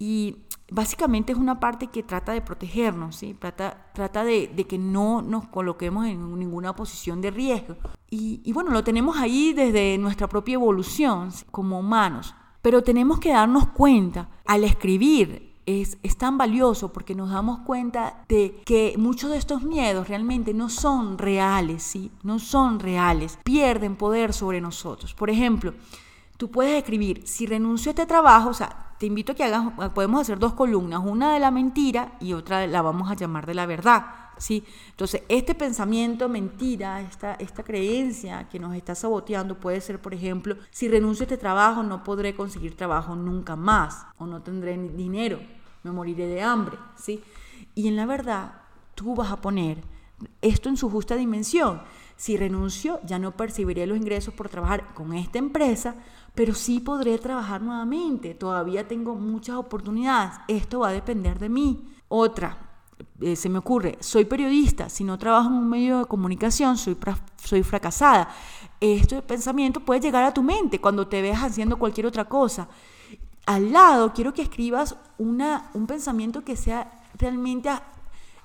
Y 0.00 0.46
básicamente 0.70 1.32
es 1.32 1.38
una 1.38 1.60
parte 1.60 1.88
que 1.88 2.02
trata 2.02 2.32
de 2.32 2.40
protegernos, 2.40 3.16
¿sí? 3.16 3.36
trata, 3.38 3.90
trata 3.92 4.24
de, 4.24 4.48
que 4.66 4.78
no 4.78 5.20
nos 5.20 5.46
coloquemos 5.48 6.06
en 6.06 6.38
ninguna 6.38 6.74
posición 6.74 7.20
de 7.20 7.30
riesgo. 7.30 7.76
Y, 8.08 8.50
bueno, 8.52 8.70
lo 8.70 8.82
tenemos 8.82 9.18
ahí 9.18 9.52
desde 9.52 9.98
nuestra 9.98 10.26
propia 10.26 10.54
evolución 10.54 11.30
como 11.50 11.78
humanos. 11.78 12.34
Pero 12.62 12.82
tenemos 12.82 13.20
que 13.20 13.30
darnos 13.30 13.68
cuenta 13.68 14.30
al 14.46 14.64
escribir 14.64 15.50
es, 15.66 15.98
es, 16.02 16.16
tan 16.16 16.36
valioso 16.36 16.92
porque 16.92 17.14
nos 17.14 17.30
damos 17.30 17.60
cuenta 17.60 18.24
de 18.28 18.60
que 18.64 18.94
muchos 18.98 19.30
de 19.30 19.36
estos 19.36 19.62
miedos 19.62 20.08
realmente 20.08 20.52
no 20.52 20.68
son 20.68 21.16
reales, 21.16 21.82
¿sí? 21.82 22.10
No 22.22 22.38
son 22.38 22.80
reales, 22.80 23.38
pierden 23.44 23.96
poder 23.96 24.32
sobre 24.32 24.60
nosotros. 24.60 25.14
Por 25.14 25.30
ejemplo, 25.30 25.74
tú 26.38 26.50
puedes 26.50 26.76
escribir, 26.76 27.22
si 27.26 27.46
renuncio 27.46 27.90
a 27.90 27.92
este 27.92 28.06
trabajo, 28.06 28.50
o 28.50 28.54
sea, 28.54 28.89
te 29.00 29.06
invito 29.06 29.32
a 29.32 29.34
que 29.34 29.44
hagas, 29.44 29.72
podemos 29.94 30.20
hacer 30.20 30.38
dos 30.38 30.52
columnas, 30.52 31.00
una 31.02 31.32
de 31.32 31.40
la 31.40 31.50
mentira 31.50 32.12
y 32.20 32.34
otra 32.34 32.66
la 32.66 32.82
vamos 32.82 33.10
a 33.10 33.14
llamar 33.14 33.46
de 33.46 33.54
la 33.54 33.64
verdad. 33.64 34.04
¿sí? 34.36 34.62
Entonces, 34.90 35.22
este 35.30 35.54
pensamiento 35.54 36.28
mentira, 36.28 37.00
esta, 37.00 37.32
esta 37.36 37.62
creencia 37.62 38.46
que 38.50 38.58
nos 38.58 38.76
está 38.76 38.94
saboteando 38.94 39.58
puede 39.58 39.80
ser, 39.80 40.02
por 40.02 40.12
ejemplo, 40.12 40.54
si 40.70 40.86
renuncio 40.86 41.22
a 41.22 41.24
este 41.24 41.38
trabajo 41.38 41.82
no 41.82 42.04
podré 42.04 42.34
conseguir 42.34 42.76
trabajo 42.76 43.16
nunca 43.16 43.56
más 43.56 44.04
o 44.18 44.26
no 44.26 44.42
tendré 44.42 44.76
dinero, 44.76 45.40
me 45.82 45.92
moriré 45.92 46.26
de 46.26 46.42
hambre. 46.42 46.76
¿sí? 46.98 47.24
Y 47.74 47.88
en 47.88 47.96
la 47.96 48.04
verdad, 48.04 48.52
tú 48.94 49.14
vas 49.14 49.32
a 49.32 49.40
poner 49.40 49.78
esto 50.42 50.68
en 50.68 50.76
su 50.76 50.90
justa 50.90 51.16
dimensión. 51.16 51.80
Si 52.16 52.36
renuncio, 52.36 53.00
ya 53.06 53.18
no 53.18 53.30
percibiré 53.30 53.86
los 53.86 53.96
ingresos 53.96 54.34
por 54.34 54.50
trabajar 54.50 54.92
con 54.92 55.14
esta 55.14 55.38
empresa, 55.38 55.94
pero 56.34 56.54
sí 56.54 56.80
podré 56.80 57.18
trabajar 57.18 57.62
nuevamente. 57.62 58.34
Todavía 58.34 58.86
tengo 58.86 59.14
muchas 59.14 59.56
oportunidades. 59.56 60.34
Esto 60.48 60.80
va 60.80 60.88
a 60.88 60.92
depender 60.92 61.38
de 61.38 61.48
mí. 61.48 61.84
Otra, 62.08 62.70
eh, 63.20 63.36
se 63.36 63.48
me 63.48 63.58
ocurre, 63.58 63.98
soy 64.00 64.24
periodista, 64.24 64.88
si 64.88 65.04
no 65.04 65.18
trabajo 65.18 65.48
en 65.48 65.54
un 65.54 65.68
medio 65.68 66.00
de 66.00 66.04
comunicación, 66.06 66.76
soy, 66.76 66.96
soy 67.36 67.62
fracasada. 67.62 68.28
Este 68.80 69.22
pensamiento 69.22 69.80
puede 69.80 70.00
llegar 70.00 70.24
a 70.24 70.34
tu 70.34 70.42
mente 70.42 70.80
cuando 70.80 71.06
te 71.06 71.22
veas 71.22 71.42
haciendo 71.42 71.78
cualquier 71.78 72.06
otra 72.06 72.24
cosa. 72.24 72.68
Al 73.46 73.72
lado, 73.72 74.12
quiero 74.12 74.32
que 74.32 74.42
escribas 74.42 74.96
una, 75.18 75.70
un 75.74 75.86
pensamiento 75.86 76.42
que 76.42 76.56
sea 76.56 77.04
realmente 77.18 77.70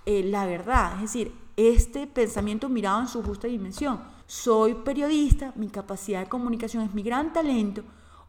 eh, 0.05 0.23
la 0.23 0.45
verdad, 0.45 0.95
es 0.95 1.01
decir, 1.01 1.33
este 1.57 2.05
pensamiento 2.05 2.69
mirado 2.69 3.01
en 3.01 3.07
su 3.07 3.23
justa 3.23 3.47
dimensión 3.47 4.14
soy 4.27 4.73
periodista, 4.73 5.53
mi 5.55 5.69
capacidad 5.69 6.21
de 6.21 6.29
comunicación 6.29 6.83
es 6.83 6.93
mi 6.93 7.03
gran 7.03 7.31
talento. 7.31 7.83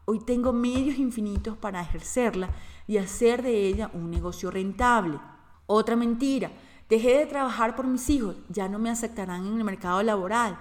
Hoy 0.05 0.19
tengo 0.19 0.53
medios 0.53 0.97
infinitos 0.97 1.57
para 1.57 1.81
ejercerla 1.81 2.49
y 2.87 2.97
hacer 2.97 3.41
de 3.41 3.67
ella 3.67 3.89
un 3.93 4.11
negocio 4.11 4.51
rentable. 4.51 5.19
Otra 5.65 5.95
mentira, 5.95 6.51
dejé 6.87 7.17
de 7.17 7.25
trabajar 7.25 7.75
por 7.75 7.87
mis 7.87 8.09
hijos, 8.09 8.35
ya 8.49 8.69
no 8.69 8.79
me 8.79 8.89
aceptarán 8.89 9.45
en 9.45 9.57
el 9.57 9.63
mercado 9.63 10.01
laboral. 10.03 10.57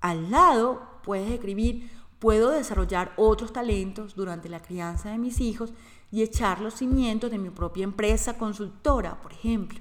Al 0.00 0.30
lado 0.30 1.00
puedes 1.02 1.30
escribir, 1.30 1.90
puedo 2.18 2.50
desarrollar 2.50 3.12
otros 3.16 3.52
talentos 3.52 4.14
durante 4.14 4.48
la 4.48 4.60
crianza 4.60 5.10
de 5.10 5.18
mis 5.18 5.40
hijos 5.40 5.72
y 6.12 6.22
echar 6.22 6.60
los 6.60 6.74
cimientos 6.74 7.30
de 7.30 7.38
mi 7.38 7.50
propia 7.50 7.84
empresa 7.84 8.38
consultora, 8.38 9.20
por 9.20 9.32
ejemplo. 9.32 9.80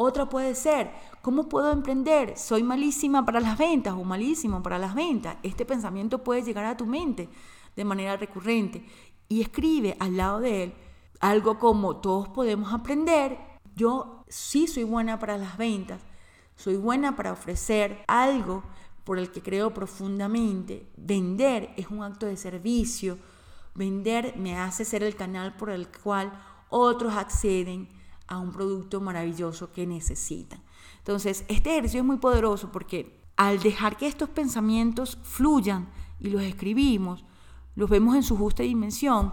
Otra 0.00 0.28
puede 0.28 0.54
ser, 0.54 0.92
¿cómo 1.22 1.48
puedo 1.48 1.72
emprender? 1.72 2.38
Soy 2.38 2.62
malísima 2.62 3.24
para 3.26 3.40
las 3.40 3.58
ventas 3.58 3.94
o 3.94 4.04
malísimo 4.04 4.62
para 4.62 4.78
las 4.78 4.94
ventas. 4.94 5.38
Este 5.42 5.64
pensamiento 5.64 6.22
puede 6.22 6.44
llegar 6.44 6.66
a 6.66 6.76
tu 6.76 6.86
mente 6.86 7.28
de 7.74 7.84
manera 7.84 8.16
recurrente 8.16 8.86
y 9.28 9.40
escribe 9.40 9.96
al 9.98 10.16
lado 10.16 10.38
de 10.38 10.62
él 10.62 10.74
algo 11.18 11.58
como 11.58 11.96
todos 11.96 12.28
podemos 12.28 12.72
aprender. 12.72 13.38
Yo 13.74 14.24
sí 14.28 14.68
soy 14.68 14.84
buena 14.84 15.18
para 15.18 15.36
las 15.36 15.58
ventas, 15.58 16.00
soy 16.54 16.76
buena 16.76 17.16
para 17.16 17.32
ofrecer 17.32 18.04
algo 18.06 18.62
por 19.02 19.18
el 19.18 19.32
que 19.32 19.42
creo 19.42 19.74
profundamente. 19.74 20.86
Vender 20.96 21.74
es 21.76 21.88
un 21.88 22.04
acto 22.04 22.26
de 22.26 22.36
servicio. 22.36 23.18
Vender 23.74 24.36
me 24.36 24.56
hace 24.56 24.84
ser 24.84 25.02
el 25.02 25.16
canal 25.16 25.56
por 25.56 25.70
el 25.70 25.88
cual 25.88 26.40
otros 26.68 27.16
acceden 27.16 27.97
a 28.28 28.38
un 28.38 28.52
producto 28.52 29.00
maravilloso 29.00 29.72
que 29.72 29.86
necesitan. 29.86 30.62
Entonces, 30.98 31.44
este 31.48 31.70
ejercicio 31.70 32.00
es 32.00 32.06
muy 32.06 32.18
poderoso 32.18 32.70
porque 32.70 33.18
al 33.36 33.60
dejar 33.60 33.96
que 33.96 34.06
estos 34.06 34.28
pensamientos 34.28 35.18
fluyan 35.22 35.88
y 36.20 36.28
los 36.28 36.42
escribimos, 36.42 37.24
los 37.74 37.88
vemos 37.88 38.14
en 38.14 38.22
su 38.22 38.36
justa 38.36 38.62
dimensión 38.62 39.32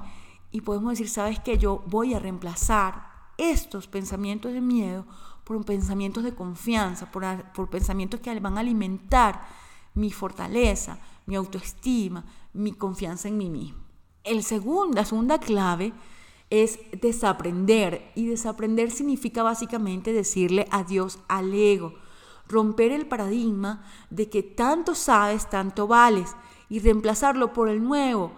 y 0.51 0.61
podemos 0.61 0.91
decir, 0.91 1.09
sabes 1.09 1.39
que 1.39 1.57
yo 1.57 1.83
voy 1.87 2.13
a 2.13 2.19
reemplazar 2.19 3.07
estos 3.37 3.87
pensamientos 3.87 4.53
de 4.53 4.61
miedo 4.61 5.05
por 5.43 5.63
pensamientos 5.65 6.23
de 6.23 6.33
confianza, 6.33 7.11
por, 7.11 7.69
pensamientos 7.69 8.19
que 8.19 8.39
van 8.39 8.57
a 8.57 8.61
alimentar 8.61 9.45
mi 9.93 10.11
fortaleza, 10.11 10.99
mi 11.25 11.35
autoestima, 11.35 12.23
mi 12.53 12.73
confianza 12.73 13.27
en 13.27 13.37
mí 13.37 13.49
mismo. 13.49 13.79
El 14.23 14.43
segundo, 14.43 14.95
la 14.95 15.05
segunda 15.05 15.39
clave 15.39 15.93
es 16.49 16.79
desaprender. 16.99 18.11
Y 18.15 18.27
desaprender 18.27 18.91
significa 18.91 19.43
básicamente 19.43 20.13
decirle 20.13 20.67
adiós 20.71 21.19
al 21.27 21.53
ego, 21.53 21.93
romper 22.47 22.91
el 22.91 23.07
paradigma 23.07 23.83
de 24.09 24.29
que 24.29 24.43
tanto 24.43 24.95
sabes, 24.95 25.49
tanto 25.49 25.87
vales, 25.87 26.35
y 26.69 26.79
reemplazarlo 26.79 27.53
por 27.53 27.69
el 27.69 27.83
nuevo 27.83 28.31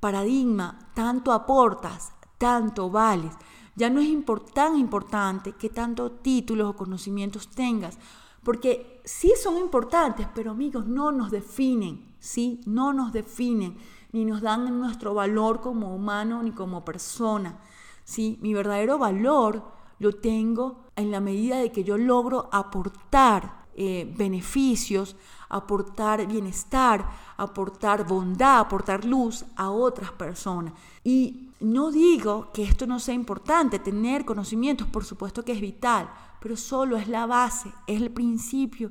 paradigma, 0.00 0.90
tanto 0.94 1.32
aportas, 1.32 2.12
tanto 2.38 2.90
vales. 2.90 3.32
Ya 3.76 3.90
no 3.90 4.00
es 4.00 4.08
tan 4.52 4.76
importante 4.76 5.52
que 5.52 5.70
tantos 5.70 6.22
títulos 6.22 6.70
o 6.70 6.76
conocimientos 6.76 7.48
tengas, 7.48 7.98
porque 8.42 9.00
sí 9.04 9.32
son 9.40 9.56
importantes, 9.56 10.26
pero 10.34 10.50
amigos, 10.50 10.86
no 10.86 11.12
nos 11.12 11.30
definen, 11.30 12.14
¿sí? 12.18 12.60
No 12.66 12.92
nos 12.92 13.12
definen 13.12 13.76
ni 14.12 14.24
nos 14.24 14.40
dan 14.40 14.78
nuestro 14.78 15.14
valor 15.14 15.60
como 15.60 15.94
humano 15.94 16.42
ni 16.42 16.52
como 16.52 16.84
persona. 16.84 17.58
¿sí? 18.04 18.38
Mi 18.40 18.54
verdadero 18.54 18.98
valor 18.98 19.62
lo 19.98 20.12
tengo 20.12 20.84
en 20.96 21.10
la 21.10 21.20
medida 21.20 21.58
de 21.58 21.72
que 21.72 21.84
yo 21.84 21.98
logro 21.98 22.48
aportar 22.52 23.66
eh, 23.74 24.12
beneficios, 24.16 25.16
aportar 25.48 26.26
bienestar, 26.26 27.08
aportar 27.36 28.06
bondad, 28.06 28.60
aportar 28.60 29.04
luz 29.04 29.44
a 29.56 29.70
otras 29.70 30.10
personas. 30.12 30.72
Y 31.04 31.50
no 31.60 31.90
digo 31.90 32.50
que 32.52 32.64
esto 32.64 32.86
no 32.86 32.98
sea 32.98 33.14
importante, 33.14 33.78
tener 33.78 34.24
conocimientos, 34.24 34.86
por 34.88 35.04
supuesto 35.04 35.44
que 35.44 35.52
es 35.52 35.60
vital, 35.60 36.10
pero 36.40 36.56
solo 36.56 36.96
es 36.96 37.08
la 37.08 37.26
base, 37.26 37.72
es 37.86 38.00
el 38.00 38.10
principio 38.10 38.90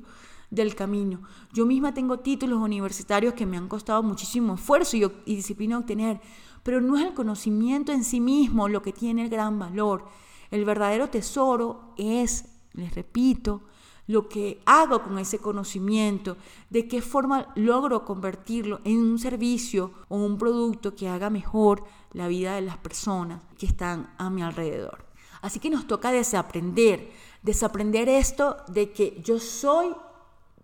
del 0.50 0.74
camino. 0.74 1.22
Yo 1.52 1.66
misma 1.66 1.94
tengo 1.94 2.18
títulos 2.20 2.60
universitarios 2.60 3.34
que 3.34 3.46
me 3.46 3.56
han 3.56 3.68
costado 3.68 4.02
muchísimo 4.02 4.54
esfuerzo 4.54 4.96
y, 4.96 5.10
disciplina 5.26 5.78
obtener, 5.78 6.20
pero 6.62 6.80
no 6.80 6.96
es 6.96 7.04
el 7.04 7.14
conocimiento 7.14 7.92
en 7.92 8.04
sí 8.04 8.20
mismo 8.20 8.68
lo 8.68 8.82
que 8.82 8.92
tiene 8.92 9.22
el 9.22 9.30
gran 9.30 9.58
valor. 9.58 10.04
El 10.50 10.64
verdadero 10.64 11.08
tesoro 11.08 11.92
es, 11.96 12.46
les 12.72 12.94
repito, 12.94 13.62
lo 14.06 14.26
que 14.26 14.62
hago 14.64 15.02
con 15.02 15.18
ese 15.18 15.38
conocimiento, 15.38 16.38
de 16.70 16.88
qué 16.88 17.02
forma 17.02 17.52
logro 17.54 18.06
convertirlo 18.06 18.80
en 18.84 18.98
un 18.98 19.18
servicio 19.18 19.92
o 20.08 20.16
un 20.16 20.38
producto 20.38 20.94
que 20.94 21.08
haga 21.08 21.28
mejor 21.28 21.84
la 22.12 22.26
vida 22.26 22.54
de 22.54 22.62
las 22.62 22.78
personas 22.78 23.42
que 23.58 23.66
están 23.66 24.14
a 24.16 24.30
mi 24.30 24.42
alrededor. 24.42 25.04
Así 25.42 25.60
que 25.60 25.68
nos 25.68 25.86
toca 25.86 26.10
desaprender, 26.10 27.12
desaprender 27.42 28.08
esto 28.08 28.56
de 28.68 28.92
que 28.92 29.20
yo 29.22 29.38
soy 29.38 29.94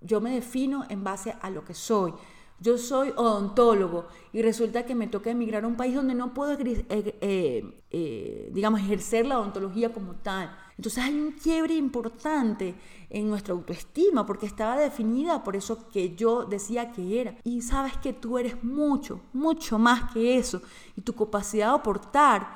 yo 0.05 0.21
me 0.21 0.35
defino 0.35 0.85
en 0.89 1.03
base 1.03 1.35
a 1.41 1.51
lo 1.51 1.65
que 1.65 1.75
soy. 1.75 2.13
Yo 2.61 2.79
soy 2.79 3.13
odontólogo 3.17 4.07
y 4.33 4.41
resulta 4.41 4.87
que 4.87 4.95
me 4.95 5.09
toca 5.09 5.31
emigrar 5.31 5.65
a 5.65 5.67
un 5.67 5.77
país 5.77 5.95
donde 5.95 6.15
no 6.15 6.33
puedo, 6.33 6.53
eh, 6.53 6.87
eh, 6.89 7.83
eh, 7.91 8.51
digamos, 8.53 8.81
ejercer 8.81 9.27
la 9.27 9.41
odontología 9.41 9.93
como 9.93 10.15
tal. 10.15 10.57
Entonces 10.77 11.03
hay 11.03 11.19
un 11.19 11.33
quiebre 11.33 11.75
importante 11.75 12.75
en 13.11 13.29
nuestra 13.29 13.55
autoestima 13.55 14.25
porque 14.25 14.47
estaba 14.47 14.79
definida 14.79 15.43
por 15.43 15.57
eso 15.57 15.89
que 15.89 16.15
yo 16.15 16.45
decía 16.45 16.93
que 16.93 17.21
era. 17.21 17.37
Y 17.45 17.61
sabes 17.63 17.97
que 17.99 18.13
tú 18.13 18.39
eres 18.39 18.63
mucho, 18.63 19.21
mucho 19.33 19.79
más 19.79 20.13
que 20.13 20.39
eso. 20.39 20.63
Y 20.97 21.03
tu 21.03 21.13
capacidad 21.13 21.69
de 21.69 21.75
aportar 21.75 22.49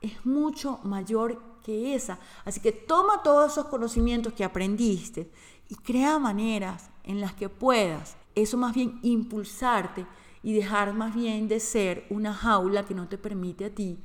es 0.00 0.24
mucho 0.24 0.80
mayor 0.84 1.40
que 1.62 1.94
esa. 1.94 2.18
Así 2.44 2.60
que 2.60 2.72
toma 2.72 3.22
todos 3.22 3.52
esos 3.52 3.66
conocimientos 3.66 4.32
que 4.32 4.44
aprendiste 4.44 5.30
y 5.68 5.74
crea 5.74 6.18
maneras 6.18 6.90
en 7.06 7.20
las 7.20 7.34
que 7.34 7.48
puedas 7.48 8.16
eso 8.34 8.56
más 8.56 8.74
bien 8.74 8.98
impulsarte 9.02 10.06
y 10.42 10.52
dejar 10.52 10.92
más 10.92 11.14
bien 11.14 11.48
de 11.48 11.58
ser 11.58 12.06
una 12.10 12.34
jaula 12.34 12.84
que 12.84 12.94
no 12.94 13.08
te 13.08 13.18
permite 13.18 13.64
a 13.64 13.74
ti 13.74 13.98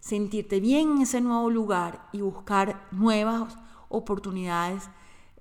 sentirte 0.00 0.60
bien 0.60 0.92
en 0.92 1.02
ese 1.02 1.20
nuevo 1.20 1.50
lugar 1.50 2.08
y 2.12 2.20
buscar 2.20 2.86
nuevas 2.92 3.58
oportunidades 3.88 4.88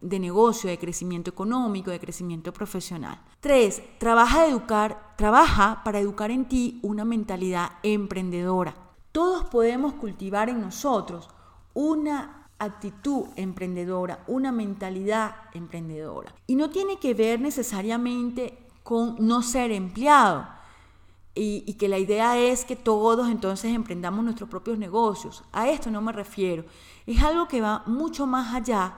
de 0.01 0.19
negocio, 0.19 0.69
de 0.69 0.79
crecimiento 0.79 1.29
económico, 1.29 1.91
de 1.91 1.99
crecimiento 1.99 2.51
profesional. 2.51 3.21
Tres, 3.39 3.81
trabaja, 3.99 4.47
educar, 4.47 5.13
trabaja 5.17 5.81
para 5.83 5.99
educar 5.99 6.31
en 6.31 6.45
ti 6.45 6.79
una 6.81 7.05
mentalidad 7.05 7.73
emprendedora. 7.83 8.75
Todos 9.11 9.45
podemos 9.45 9.93
cultivar 9.93 10.49
en 10.49 10.61
nosotros 10.61 11.29
una 11.73 12.44
actitud 12.65 13.27
emprendedora, 13.35 14.23
una 14.27 14.51
mentalidad 14.51 15.35
emprendedora. 15.53 16.33
Y 16.47 16.55
no 16.55 16.69
tiene 16.69 16.97
que 16.97 17.13
ver 17.13 17.39
necesariamente 17.39 18.57
con 18.83 19.15
no 19.19 19.41
ser 19.41 19.71
empleado. 19.71 20.47
Y, 21.37 21.73
que 21.73 21.89
la 21.89 21.97
idea 21.97 22.37
es 22.37 22.63
que 22.63 22.77
todos 22.77 23.29
entonces 23.29 23.73
emprendamos 23.73 24.23
nuestros 24.23 24.49
propios 24.49 24.77
negocios. 24.77 25.43
A 25.51 25.67
esto 25.67 25.91
no 25.91 26.01
me 26.01 26.13
refiero. 26.13 26.63
Es 27.05 27.21
algo 27.21 27.47
que 27.49 27.59
va 27.59 27.83
mucho 27.87 28.25
más 28.25 28.55
allá 28.55 28.93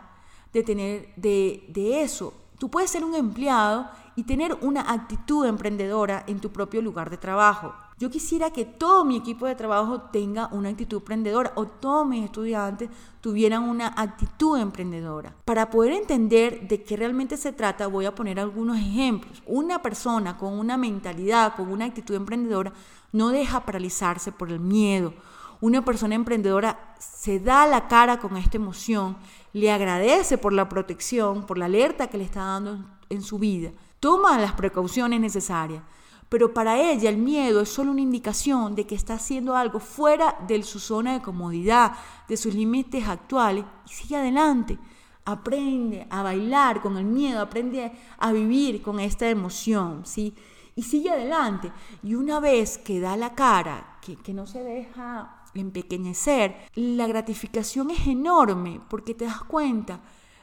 de 0.53 0.61
tener 0.61 1.13
de, 1.15 2.01
eso. 2.03 2.33
Tú 2.59 2.69
puedes 2.69 2.91
ser 2.91 3.03
un 3.03 3.15
empleado 3.15 3.89
y 4.15 4.23
tener 4.23 4.55
una 4.61 4.81
actitud 4.91 5.47
emprendedora 5.47 6.25
en 6.27 6.39
tu 6.39 6.51
propio 6.51 6.81
lugar 6.81 7.09
de 7.09 7.17
trabajo. 7.17 7.73
Yo 7.99 8.11
quisiera 8.11 8.51
que 8.51 8.63
todo 8.63 9.03
mi 9.03 9.17
equipo 9.17 9.47
de 9.47 9.55
trabajo 9.55 10.01
tenga 10.11 10.49
una 10.51 10.69
actitud 10.69 10.97
emprendedora 10.97 11.51
o 11.55 11.65
todos 11.65 12.05
mis 12.05 12.23
estudiantes 12.23 12.91
tuvieran 13.21 13.63
una 13.63 13.87
actitud 13.87 14.59
emprendedora. 14.59 15.33
Para 15.45 15.71
poder 15.71 15.93
entender 15.93 16.67
de 16.67 16.83
qué 16.83 16.95
realmente 16.95 17.37
se 17.37 17.53
trata, 17.53 17.87
voy 17.87 18.05
a 18.05 18.13
poner 18.13 18.39
algunos 18.39 18.77
ejemplos. 18.77 19.41
Una 19.47 19.81
persona 19.81 20.37
con 20.37 20.53
una 20.53 20.77
mentalidad, 20.77 21.55
con 21.55 21.71
una 21.71 21.85
actitud 21.85 22.13
emprendedora, 22.13 22.71
no 23.11 23.29
deja 23.29 23.65
paralizarse 23.65 24.31
por 24.31 24.51
el 24.51 24.59
miedo. 24.59 25.15
Una 25.59 25.83
persona 25.83 26.13
emprendedora 26.13 26.93
se 26.99 27.39
da 27.39 27.65
la 27.65 27.87
cara 27.87 28.19
con 28.19 28.37
esta 28.37 28.57
emoción, 28.57 29.17
le 29.53 29.71
agradece 29.71 30.37
por 30.37 30.53
la 30.53 30.69
protección, 30.69 31.47
por 31.47 31.57
la 31.57 31.65
alerta 31.65 32.05
que 32.05 32.19
le 32.19 32.25
está 32.25 32.41
dando 32.41 32.85
en 33.09 33.23
su 33.23 33.39
vida, 33.39 33.71
toma 33.99 34.37
las 34.37 34.51
precauciones 34.51 35.19
necesarias 35.19 35.81
pero 36.29 36.53
para 36.53 36.79
ella 36.79 37.09
el 37.09 37.17
miedo 37.17 37.61
es 37.61 37.69
solo 37.69 37.91
una 37.91 38.01
indicación 38.01 38.75
de 38.75 38.85
que 38.85 38.95
está 38.95 39.15
haciendo 39.15 39.55
algo 39.55 39.79
fuera 39.79 40.35
de 40.47 40.61
su 40.63 40.79
zona 40.79 41.13
de 41.13 41.21
comodidad, 41.21 41.93
de 42.27 42.35
sus 42.35 42.53
límites 42.53 43.07
actuales, 43.07 43.65
y 43.85 43.89
sigue 43.89 44.17
adelante. 44.17 44.77
Aprende 45.25 46.07
a 46.09 46.23
bailar 46.23 46.81
con 46.81 46.97
el 46.97 47.05
miedo, 47.05 47.41
aprende 47.41 47.91
a 48.17 48.31
vivir 48.31 48.81
con 48.81 48.99
esta 48.99 49.29
emoción, 49.29 50.05
¿sí? 50.05 50.33
Y 50.75 50.83
sigue 50.83 51.09
adelante. 51.09 51.71
Y 52.03 52.15
una 52.15 52.39
vez 52.39 52.77
que 52.77 52.99
da 52.99 53.17
la 53.17 53.33
cara, 53.35 53.97
que, 54.01 54.15
que 54.15 54.33
no 54.33 54.45
se 54.45 54.63
deja 54.63 55.43
empequeñecer, 55.53 56.55
la 56.75 57.07
gratificación 57.07 57.91
es 57.91 58.07
enorme 58.07 58.79
porque 58.89 59.15
te 59.15 59.25
das 59.25 59.43
cuenta 59.43 60.01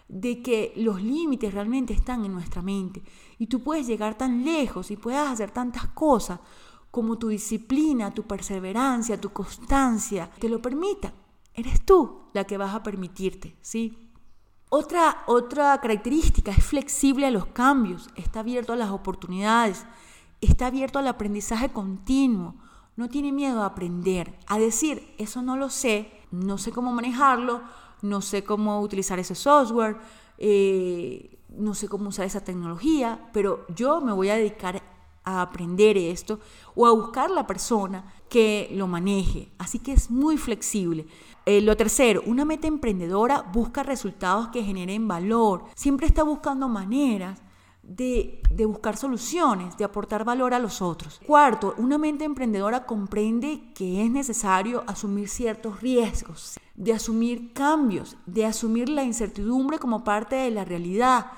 de 0.08 0.42
que 0.42 0.72
los 0.76 1.02
límites 1.02 1.54
realmente 1.54 1.94
están 1.94 2.24
en 2.24 2.32
nuestra 2.32 2.62
mente 2.62 3.02
y 3.38 3.46
tú 3.46 3.62
puedes 3.62 3.86
llegar 3.86 4.16
tan 4.16 4.44
lejos 4.44 4.90
y 4.90 4.96
puedes 4.96 5.20
hacer 5.20 5.50
tantas 5.50 5.86
cosas 5.88 6.40
como 6.90 7.18
tu 7.18 7.28
disciplina, 7.28 8.14
tu 8.14 8.22
perseverancia, 8.22 9.20
tu 9.20 9.32
constancia 9.32 10.30
te 10.38 10.48
lo 10.48 10.62
permita. 10.62 11.12
Eres 11.52 11.84
tú 11.84 12.28
la 12.32 12.44
que 12.44 12.56
vas 12.56 12.74
a 12.74 12.82
permitirte, 12.82 13.56
¿sí? 13.62 14.04
Otra, 14.68 15.22
otra 15.26 15.80
característica 15.80 16.50
es 16.50 16.64
flexible 16.64 17.26
a 17.26 17.30
los 17.30 17.46
cambios, 17.46 18.08
está 18.16 18.40
abierto 18.40 18.72
a 18.72 18.76
las 18.76 18.90
oportunidades, 18.90 19.84
está 20.40 20.66
abierto 20.66 20.98
al 20.98 21.08
aprendizaje 21.08 21.70
continuo, 21.70 22.56
no 22.96 23.08
tiene 23.08 23.32
miedo 23.32 23.62
a 23.62 23.66
aprender, 23.66 24.38
a 24.46 24.58
decir, 24.58 25.14
eso 25.18 25.42
no 25.42 25.56
lo 25.56 25.70
sé, 25.70 26.12
no 26.30 26.58
sé 26.58 26.72
cómo 26.72 26.92
manejarlo, 26.92 27.62
no 28.02 28.20
sé 28.20 28.44
cómo 28.44 28.80
utilizar 28.80 29.18
ese 29.18 29.34
software, 29.34 29.96
eh, 30.38 31.38
no 31.58 31.74
sé 31.74 31.88
cómo 31.88 32.08
usar 32.08 32.26
esa 32.26 32.44
tecnología, 32.44 33.30
pero 33.32 33.66
yo 33.74 34.00
me 34.00 34.12
voy 34.12 34.28
a 34.28 34.36
dedicar 34.36 34.82
a 35.24 35.40
aprender 35.40 35.96
esto 35.96 36.38
o 36.74 36.86
a 36.86 36.92
buscar 36.92 37.30
la 37.30 37.46
persona 37.46 38.12
que 38.28 38.68
lo 38.72 38.86
maneje. 38.86 39.50
Así 39.58 39.78
que 39.78 39.92
es 39.92 40.10
muy 40.10 40.36
flexible. 40.36 41.06
Eh, 41.46 41.60
lo 41.60 41.76
tercero, 41.76 42.22
una 42.26 42.44
meta 42.44 42.66
emprendedora 42.66 43.42
busca 43.42 43.82
resultados 43.82 44.48
que 44.48 44.62
generen 44.62 45.08
valor. 45.08 45.64
Siempre 45.74 46.06
está 46.06 46.22
buscando 46.22 46.68
maneras 46.68 47.40
de, 47.86 48.40
buscar 48.66 48.96
soluciones, 48.96 49.76
de 49.76 49.84
aportar 49.84 50.24
valor 50.24 50.54
a 50.54 50.58
los 50.58 50.80
otros. 50.82 51.20
Cuarto, 51.26 51.74
una 51.78 51.98
mente 51.98 52.24
emprendedora 52.24 52.86
comprende 52.86 53.72
que 53.74 54.04
es 54.04 54.10
necesario 54.10 54.84
asumir 54.86 55.28
ciertos 55.28 55.80
riesgos, 55.80 56.58
de 56.74 56.92
asumir 56.92 57.52
cambios, 57.52 58.16
de 58.26 58.46
asumir 58.46 58.88
la 58.88 59.04
incertidumbre 59.04 59.78
como 59.78 60.04
parte 60.04 60.36
de 60.36 60.50
la 60.50 60.64
realidad, 60.64 61.32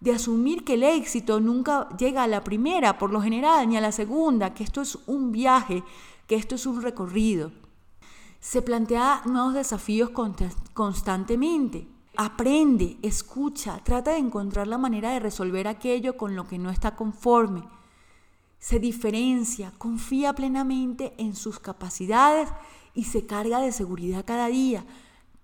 de 0.00 0.12
asumir 0.12 0.64
que 0.64 0.74
el 0.74 0.82
éxito 0.82 1.38
nunca 1.38 1.88
llega 1.96 2.24
a 2.24 2.28
la 2.28 2.42
primera, 2.42 2.98
por 2.98 3.12
lo 3.12 3.22
general, 3.22 3.68
ni 3.68 3.76
a 3.76 3.80
la 3.80 3.92
segunda, 3.92 4.52
que 4.52 4.64
esto 4.64 4.80
es 4.80 4.98
un 5.06 5.30
viaje, 5.30 5.84
que 6.26 6.34
esto 6.34 6.56
es 6.56 6.66
un 6.66 6.82
recorrido. 6.82 7.52
Se 8.40 8.62
plantea 8.62 9.22
nuevos 9.26 9.54
desafíos 9.54 10.10
constantemente. 10.72 11.86
Aprende, 12.16 12.98
escucha, 13.02 13.80
trata 13.82 14.12
de 14.12 14.18
encontrar 14.18 14.66
la 14.66 14.76
manera 14.76 15.12
de 15.12 15.20
resolver 15.20 15.66
aquello 15.66 16.16
con 16.16 16.36
lo 16.36 16.46
que 16.46 16.58
no 16.58 16.70
está 16.70 16.94
conforme. 16.94 17.64
Se 18.58 18.78
diferencia, 18.78 19.72
confía 19.78 20.34
plenamente 20.34 21.14
en 21.16 21.34
sus 21.34 21.58
capacidades 21.58 22.50
y 22.94 23.04
se 23.04 23.26
carga 23.26 23.60
de 23.60 23.72
seguridad 23.72 24.24
cada 24.26 24.48
día. 24.48 24.84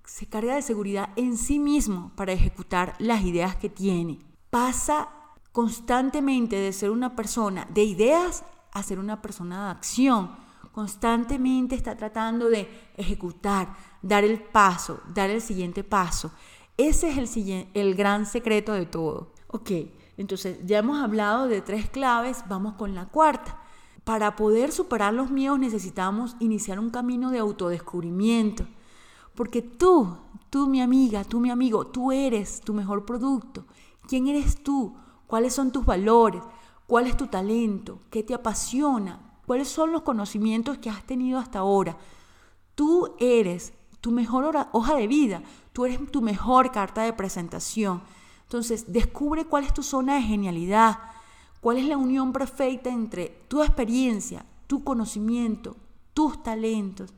Se 0.04 0.26
carga 0.26 0.54
de 0.54 0.62
seguridad 0.62 1.10
en 1.16 1.36
sí 1.36 1.58
mismo 1.58 2.12
para 2.16 2.32
ejecutar 2.32 2.94
las 2.98 3.24
ideas 3.24 3.56
que 3.56 3.70
tiene. 3.70 4.18
Pasa 4.50 5.08
constantemente 5.52 6.56
de 6.56 6.72
ser 6.72 6.90
una 6.90 7.16
persona 7.16 7.66
de 7.72 7.82
ideas 7.82 8.44
a 8.72 8.82
ser 8.82 8.98
una 8.98 9.20
persona 9.20 9.64
de 9.64 9.70
acción. 9.72 10.36
Constantemente 10.72 11.74
está 11.74 11.96
tratando 11.96 12.48
de 12.48 12.90
ejecutar, 12.96 13.74
dar 14.02 14.22
el 14.22 14.40
paso, 14.40 15.00
dar 15.12 15.30
el 15.30 15.40
siguiente 15.40 15.82
paso. 15.82 16.30
Ese 16.78 17.08
es 17.10 17.36
el, 17.74 17.96
gran 17.96 18.24
secreto 18.24 18.72
de 18.72 18.86
todo. 18.86 19.32
Ok, 19.48 19.72
entonces 20.16 20.60
ya 20.64 20.78
hemos 20.78 21.02
hablado 21.02 21.48
de 21.48 21.60
tres 21.60 21.90
claves, 21.90 22.44
vamos 22.48 22.74
con 22.74 22.94
la 22.94 23.06
cuarta. 23.06 23.60
Para 24.04 24.36
poder 24.36 24.70
superar 24.70 25.12
los 25.12 25.28
miedos 25.28 25.58
necesitamos 25.58 26.36
iniciar 26.38 26.78
un 26.78 26.90
camino 26.90 27.32
de 27.32 27.40
autodescubrimiento. 27.40 28.64
Porque 29.34 29.60
tú, 29.60 30.18
tú 30.50 30.68
mi 30.68 30.80
amiga, 30.80 31.24
tú 31.24 31.40
mi 31.40 31.50
amigo, 31.50 31.88
tú 31.88 32.12
eres 32.12 32.60
tu 32.60 32.72
mejor 32.72 33.04
producto. 33.04 33.66
¿Quién 34.06 34.28
eres 34.28 34.62
tú? 34.62 34.96
¿Cuáles 35.26 35.54
son 35.54 35.72
tus 35.72 35.84
valores? 35.84 36.42
¿Cuál 36.86 37.08
es 37.08 37.16
tu 37.16 37.26
talento? 37.26 37.98
¿Qué 38.08 38.22
te 38.22 38.34
apasiona? 38.34 39.40
¿Cuáles 39.46 39.66
son 39.66 39.90
los 39.90 40.02
conocimientos 40.02 40.78
que 40.78 40.90
has 40.90 41.04
tenido 41.04 41.40
hasta 41.40 41.58
ahora? 41.58 41.98
Tú 42.76 43.16
eres 43.18 43.72
tu 44.00 44.10
mejor 44.10 44.68
hoja 44.72 44.94
de 44.94 45.06
vida, 45.06 45.42
tú 45.72 45.84
eres 45.84 46.10
tu 46.10 46.22
mejor 46.22 46.70
carta 46.70 47.02
de 47.02 47.12
presentación. 47.12 48.02
Entonces, 48.42 48.92
descubre 48.92 49.44
cuál 49.44 49.64
es 49.64 49.74
tu 49.74 49.82
zona 49.82 50.14
de 50.14 50.22
genialidad, 50.22 50.98
cuál 51.60 51.76
es 51.76 51.84
la 51.84 51.96
unión 51.96 52.32
perfecta 52.32 52.90
entre 52.90 53.44
tu 53.48 53.62
experiencia, 53.62 54.46
tu 54.66 54.84
conocimiento, 54.84 55.76
tus 56.14 56.42
talentos, 56.42 57.12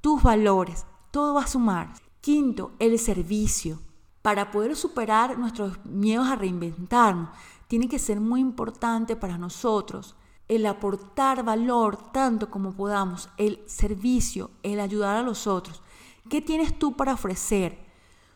tus 0.00 0.22
valores. 0.22 0.86
Todo 1.10 1.34
va 1.34 1.42
a 1.42 1.46
sumar. 1.46 1.92
Quinto, 2.20 2.72
el 2.78 2.98
servicio. 2.98 3.80
Para 4.22 4.50
poder 4.50 4.76
superar 4.76 5.38
nuestros 5.38 5.84
miedos 5.84 6.28
a 6.28 6.36
reinventarnos, 6.36 7.30
tiene 7.68 7.88
que 7.88 7.98
ser 7.98 8.20
muy 8.20 8.40
importante 8.40 9.16
para 9.16 9.38
nosotros 9.38 10.14
el 10.48 10.66
aportar 10.66 11.44
valor 11.44 12.10
tanto 12.10 12.50
como 12.50 12.72
podamos, 12.72 13.28
el 13.36 13.62
servicio, 13.66 14.50
el 14.64 14.80
ayudar 14.80 15.16
a 15.16 15.22
los 15.22 15.46
otros. 15.46 15.80
¿Qué 16.28 16.40
tienes 16.40 16.78
tú 16.78 16.96
para 16.96 17.14
ofrecer? 17.14 17.78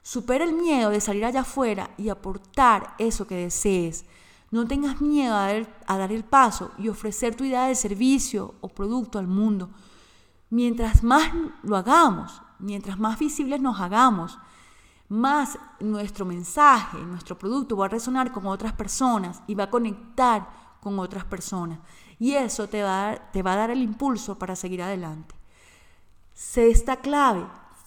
Supera 0.03 0.45
el 0.45 0.55
miedo 0.55 0.91
de 0.91 1.01
salir 1.01 1.25
allá 1.25 1.41
afuera 1.41 1.91
y 1.97 2.09
aportar 2.09 2.95
eso 2.99 3.27
que 3.27 3.37
desees. 3.37 4.05
No 4.51 4.67
tengas 4.67 5.01
miedo 5.01 5.35
a 5.35 5.53
dar, 5.97 6.13
el 6.13 6.25
paso 6.25 6.71
y 6.79 6.89
ofrecer 6.89 7.35
tu 7.35 7.45
idea 7.45 7.67
de 7.67 7.75
servicio 7.75 8.55
o 8.61 8.69
producto 8.69 9.19
al 9.19 9.27
mundo. 9.27 9.71
Mientras 10.51 11.03
más 11.03 11.33
lo 11.63 11.77
hagamos, 11.77 12.41
mientras 12.59 12.99
más 12.99 13.19
visibles 13.19 13.61
nos 13.61 13.81
hagamos, 13.81 14.39
más 15.09 15.59
nuestro 15.81 16.25
mensaje, 16.25 16.99
nuestro 16.99 17.37
producto 17.37 17.77
va 17.77 17.87
a 17.87 17.89
resonar 17.89 18.31
con 18.31 18.47
otras 18.47 18.73
personas 18.75 19.43
y 19.47 19.55
va 19.55 19.65
a 19.65 19.71
conectar 19.71 20.49
con 20.81 20.99
otras 20.99 21.25
personas. 21.25 21.81
Y 22.19 22.35
eso 22.35 22.69
te 22.69 22.83
va 22.83 22.91
a 22.91 23.07
dar, 23.07 23.33
te 23.33 23.43
va 23.43 23.55
a 23.55 23.57
dar 23.57 23.71
el 23.71 23.83
impulso 23.83 24.39
para 24.39 24.55
seguir 24.55 24.83
adelante. 24.83 25.35
Sé 26.33 26.71
esta 26.71 26.97
clave, 26.97 27.45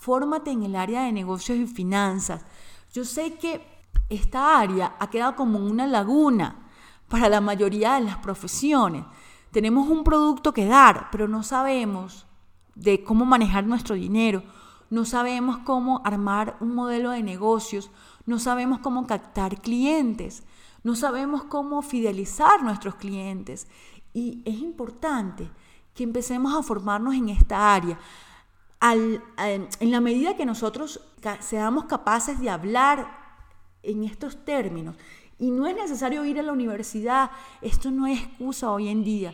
fórmate 0.08 0.52
en 0.52 0.64
el 0.64 0.78
área 0.78 1.02
de 1.04 1.12
negocios 1.12 1.58
y 1.58 1.68
finanzas. 1.68 2.46
Yo 2.94 3.04
sé 3.04 3.34
que 3.34 3.62
esta 4.08 4.58
área 4.58 4.96
ha 5.00 5.10
quedado 5.10 5.36
como 5.36 5.60
una 5.60 5.86
laguna 5.86 6.70
para 7.10 7.28
la 7.28 7.42
mayoría 7.42 7.96
de 7.96 8.06
las 8.06 8.16
profesiones. 8.20 9.04
Tenemos 9.52 9.90
un 9.90 10.06
producto 10.06 10.54
que 10.54 10.66
dar, 10.66 11.10
pero 11.12 11.28
no 11.28 11.44
sabemos 11.44 12.26
de 12.74 13.04
cómo 13.04 13.26
manejar 13.26 13.66
nuestro 13.66 13.96
dinero, 13.96 14.44
no 14.90 15.04
sabemos 15.04 15.58
cómo 15.66 16.02
armar 16.06 16.56
un 16.62 16.74
modelo 16.74 17.10
de 17.10 17.22
negocios, 17.22 17.92
no 18.26 18.40
sabemos 18.40 18.80
cómo 18.80 19.08
captar 19.08 19.60
clientes, 19.60 20.46
no 20.84 20.96
sabemos 20.96 21.44
cómo 21.44 21.82
fidelizar 21.82 22.64
nuestros 22.64 22.96
clientes. 22.96 23.68
Y 24.14 24.42
es 24.46 24.56
importante 24.62 25.52
que 25.94 26.06
empecemos 26.06 26.56
a 26.56 26.64
formarnos 26.64 27.14
en 27.14 27.28
esta 27.28 27.76
área 27.76 28.00
en 28.82 29.92
la 29.92 30.02
medida 30.02 30.36
que 30.36 30.46
nosotros 30.46 31.02
seamos 31.40 31.86
capaces 31.86 32.40
de 32.40 32.50
hablar 32.50 33.10
en 33.84 34.04
estos 34.04 34.44
términos, 34.46 34.96
y 35.40 35.52
no 35.52 35.68
es 35.68 35.76
necesario 35.76 36.26
ir 36.26 36.40
a 36.40 36.44
la 36.44 36.52
universidad, 36.52 37.32
esto 37.62 37.92
no 37.92 38.08
es 38.08 38.24
excusa 38.24 38.72
hoy 38.72 38.88
en 38.90 39.04
día, 39.04 39.34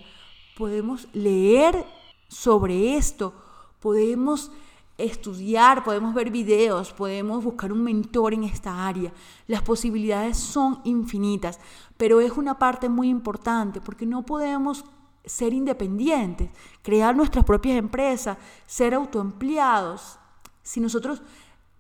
podemos 0.58 1.08
leer 1.14 1.86
sobre 2.28 2.98
esto, 2.98 3.34
podemos 3.80 4.52
estudiar, 4.98 5.84
podemos 5.84 6.14
ver 6.14 6.30
videos, 6.30 6.94
podemos 6.94 7.44
buscar 7.44 7.72
un 7.72 7.84
mentor 7.84 8.34
en 8.34 8.44
esta 8.44 8.88
área. 8.88 9.12
Las 9.48 9.64
posibilidades 9.64 10.38
son 10.38 10.82
infinitas, 10.84 11.60
pero 11.98 12.22
es 12.22 12.34
una 12.34 12.60
parte 12.60 12.90
muy 12.90 13.10
importante 13.10 13.82
porque 13.82 14.06
no 14.06 14.24
podemos 14.24 14.86
ser 15.26 15.54
independientes, 15.54 16.50
crear 16.82 17.16
nuestras 17.16 17.46
propias 17.46 17.78
empresas, 17.78 18.38
ser 18.66 18.94
autoempleados. 18.94 20.20
Si 20.62 20.80
nosotros 20.80 21.22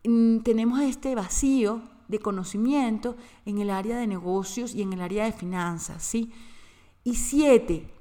mm, 0.03 0.39
tenemos 0.39 0.79
este 0.81 1.15
vacío 1.15 1.81
de 2.07 2.19
conocimiento 2.19 3.15
en 3.45 3.59
el 3.59 3.69
área 3.69 3.97
de 3.97 4.07
negocios 4.07 4.75
y 4.75 4.81
en 4.81 4.93
el 4.93 5.01
área 5.01 5.25
de 5.25 5.31
finanzas, 5.31 6.03
¿sí? 6.03 6.31
Y 7.03 7.15
siete, 7.15 7.91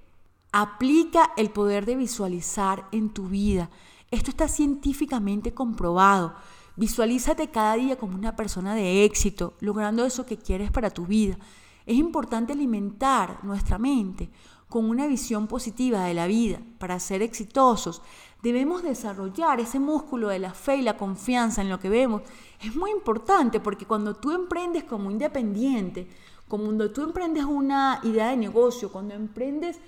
aplica 0.52 1.32
el 1.36 1.50
poder 1.50 1.86
de 1.86 1.96
visualizar 1.96 2.86
en 2.92 3.10
tu 3.10 3.28
vida. 3.28 3.70
Esto 4.10 4.30
está 4.30 4.48
científicamente 4.48 5.54
comprobado. 5.54 6.34
Visualízate 6.76 7.50
cada 7.50 7.74
día 7.74 7.96
como 7.96 8.16
una 8.16 8.36
persona 8.36 8.74
de 8.74 9.04
éxito, 9.04 9.54
logrando 9.60 10.04
eso 10.04 10.26
que 10.26 10.36
quieres 10.36 10.70
para 10.70 10.90
tu 10.90 11.06
vida. 11.06 11.38
Es 11.84 11.96
importante 11.96 12.52
alimentar 12.52 13.42
nuestra 13.42 13.78
mente 13.78 14.30
con 14.72 14.88
una 14.88 15.06
visión 15.06 15.48
positiva 15.48 16.06
de 16.06 16.14
la 16.14 16.26
vida 16.26 16.58
para 16.78 16.98
ser 16.98 17.20
exitosos, 17.20 18.00
debemos 18.42 18.82
desarrollar 18.82 19.60
ese 19.60 19.78
músculo 19.78 20.28
de 20.28 20.38
la 20.38 20.54
fe 20.54 20.76
y 20.76 20.82
la 20.82 20.96
confianza 20.96 21.60
en 21.60 21.68
lo 21.68 21.78
que 21.78 21.90
vemos. 21.90 22.22
Es 22.58 22.74
muy 22.74 22.90
importante 22.90 23.60
porque 23.60 23.84
cuando 23.84 24.16
tú 24.16 24.30
emprendes 24.30 24.84
como 24.84 25.10
independiente, 25.10 26.08
cuando 26.48 26.90
tú 26.90 27.02
emprendes 27.02 27.44
una 27.44 28.00
idea 28.02 28.30
de 28.30 28.38
negocio, 28.38 28.90
cuando 28.90 29.12
emprendes 29.12 29.78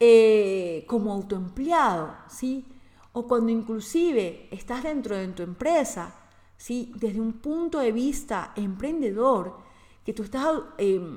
eh, 0.00 0.84
como 0.88 1.12
autoempleado, 1.12 2.16
¿sí? 2.28 2.64
o 3.12 3.28
cuando 3.28 3.52
inclusive 3.52 4.48
estás 4.50 4.82
dentro 4.82 5.16
de 5.16 5.28
tu 5.28 5.44
empresa, 5.44 6.12
¿sí? 6.56 6.92
desde 6.96 7.20
un 7.20 7.34
punto 7.34 7.78
de 7.78 7.92
vista 7.92 8.52
emprendedor, 8.56 9.58
que 10.04 10.12
tú 10.12 10.24
estás... 10.24 10.60
Eh, 10.78 11.14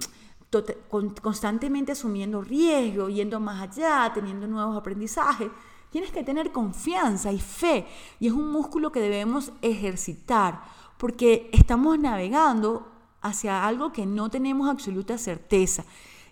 constantemente 1.21 1.91
asumiendo 1.91 2.41
riesgo, 2.41 3.09
yendo 3.09 3.39
más 3.39 3.61
allá, 3.61 4.11
teniendo 4.13 4.47
nuevos 4.47 4.77
aprendizajes. 4.77 5.49
Tienes 5.89 6.11
que 6.11 6.23
tener 6.23 6.51
confianza 6.51 7.31
y 7.31 7.39
fe 7.39 7.87
y 8.19 8.27
es 8.27 8.33
un 8.33 8.51
músculo 8.51 8.91
que 8.91 8.99
debemos 8.99 9.51
ejercitar 9.61 10.61
porque 10.97 11.49
estamos 11.53 11.97
navegando 11.99 12.91
hacia 13.21 13.65
algo 13.65 13.91
que 13.91 14.05
no 14.05 14.29
tenemos 14.29 14.69
absoluta 14.69 15.17
certeza. 15.17 15.85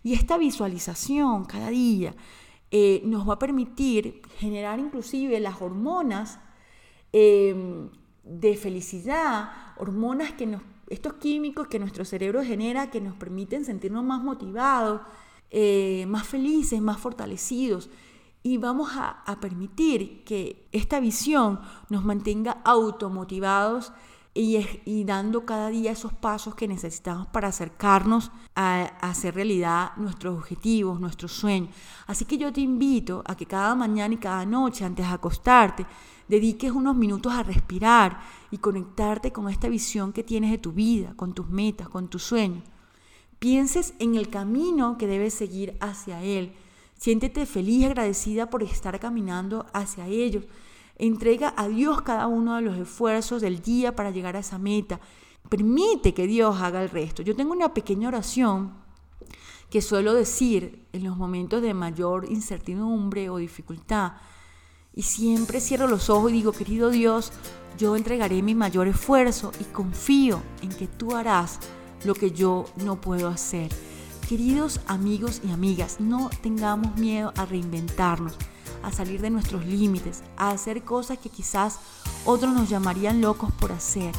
Y 0.03 0.13
esta 0.13 0.37
visualización 0.37 1.45
cada 1.45 1.69
día, 1.69 2.15
eh, 2.71 3.01
nos 3.05 3.27
va 3.27 3.35
a 3.35 3.39
permitir 3.39 4.21
generar 4.37 4.79
inclusive 4.79 5.39
las 5.39 5.61
hormonas 5.61 6.39
em, 7.13 7.89
de 8.23 8.57
felicidad, 8.57 9.51
hormonas 9.77 10.33
que 10.33 10.45
nos, 10.45 10.61
estos 10.89 11.13
químicos 11.13 11.67
que 11.67 11.79
nuestro 11.79 12.05
cerebro 12.05 12.43
genera 12.43 12.89
que 12.89 13.01
nos 13.01 13.15
permiten 13.15 13.65
sentirnos 13.65 14.03
más 14.03 14.23
motivados, 14.23 15.01
eh, 15.51 16.05
más 16.07 16.27
felices, 16.27 16.81
más 16.81 16.99
fortalecidos. 16.99 17.89
Y 18.43 18.57
vamos 18.57 18.91
a, 18.93 19.23
a 19.25 19.39
permitir 19.39 20.23
que 20.23 20.67
esta 20.71 20.99
visión 20.99 21.59
nos 21.89 22.05
mantenga 22.05 22.61
automotivados 22.63 23.91
y, 24.37 25.03
dando 25.05 25.45
cada 25.45 25.69
día 25.69 25.91
esos 25.91 26.11
pasos 26.11 26.55
que 26.55 26.67
necesitamos 26.67 27.25
para 27.27 27.47
acercarnos 27.47 28.31
a, 28.53 28.83
hacer 29.01 29.33
realidad 29.33 29.93
nuestros 29.95 30.37
objetivos, 30.37 30.99
nuestros 30.99 31.31
sueños. 31.31 31.73
Así 32.05 32.25
que 32.25 32.37
yo 32.37 32.51
te 32.51 32.59
invito 32.59 33.23
a 33.25 33.35
que 33.35 33.45
cada 33.45 33.73
mañana 33.75 34.13
y 34.13 34.17
cada 34.17 34.45
noche, 34.45 34.83
antes 34.83 35.07
de 35.07 35.13
acostarte, 35.13 35.85
dediques 36.27 36.71
unos 36.71 36.97
minutos 36.97 37.31
a 37.33 37.43
respirar 37.43 38.19
y 38.55 38.57
conectarte 38.57 39.33
con 39.33 39.49
esta 39.49 39.67
visión 39.67 40.13
que 40.13 40.23
tienes 40.23 40.49
de 40.49 40.57
tu 40.57 40.71
vida, 40.71 41.13
con 41.17 41.33
tus 41.33 41.49
metas, 41.49 41.89
con 41.89 42.07
tus 42.07 42.23
sueños. 42.23 42.63
Pienses 43.37 43.93
en 43.99 44.15
el 44.15 44.29
camino 44.29 44.97
que 44.97 45.07
debes 45.07 45.33
seguir 45.33 45.75
hacia 45.81 46.23
él. 46.23 46.53
Siéntete 46.97 47.45
feliz 47.45 47.81
y 47.81 47.85
agradecida 47.85 48.49
por 48.49 48.63
estar 48.63 48.97
caminando 48.97 49.65
hacia 49.73 50.07
ellos 50.07 50.45
Entrega 50.97 51.53
a 51.57 51.67
Dios 51.67 52.01
cada 52.03 52.27
uno 52.27 52.55
de 52.55 52.61
los 52.61 52.77
esfuerzos 52.77 53.41
del 53.41 53.61
día 53.61 53.97
para 53.97 54.11
llegar 54.11 54.37
a 54.37 54.39
esa 54.39 54.57
meta. 54.57 55.01
Permite 55.49 56.13
que 56.13 56.25
Dios 56.25 56.61
haga 56.61 56.81
el 56.81 56.89
resto. 56.89 57.21
Yo 57.21 57.35
tengo 57.35 57.51
una 57.51 57.73
pequeña 57.73 58.07
oración 58.07 58.73
que 59.69 59.81
suelo 59.81 60.13
decir 60.13 60.87
en 60.93 61.03
los 61.03 61.17
momentos 61.17 61.61
de 61.61 61.73
mayor 61.73 62.31
incertidumbre 62.31 63.29
o 63.29 63.35
dificultad. 63.35 64.13
Y 64.95 65.03
siempre 65.03 65.59
cierro 65.59 65.87
los 65.87 66.09
ojos 66.09 66.31
y 66.31 66.35
digo, 66.35 66.51
querido 66.51 66.89
Dios, 66.89 67.31
yo 67.77 67.95
entregaré 67.95 68.41
mi 68.41 68.55
mayor 68.55 68.87
esfuerzo 68.87 69.51
y 69.59 69.65
confío 69.65 70.41
en 70.61 70.69
que 70.69 70.87
tú 70.87 71.15
harás 71.15 71.59
lo 72.05 72.13
que 72.15 72.31
yo 72.31 72.65
no 72.77 73.01
puedo 73.01 73.27
hacer. 73.27 73.69
Queridos 74.29 74.79
amigos 74.87 75.41
y 75.45 75.51
amigas, 75.51 75.97
no 75.99 76.29
tengamos 76.41 76.95
miedo 76.97 77.33
a 77.35 77.45
reinventarnos 77.45 78.33
a 78.85 78.91
salir 78.91 79.19
de 79.19 79.31
nuestros 79.31 79.65
límites, 79.65 80.21
a 80.37 80.51
hacer 80.51 80.83
cosas 80.83 81.17
que 81.17 81.29
quizás 81.29 81.79
otros 82.23 82.53
nos 82.53 82.69
llamarían 82.69 83.19
locos 83.19 83.51
por 83.59 83.71
hacer. 83.71 84.13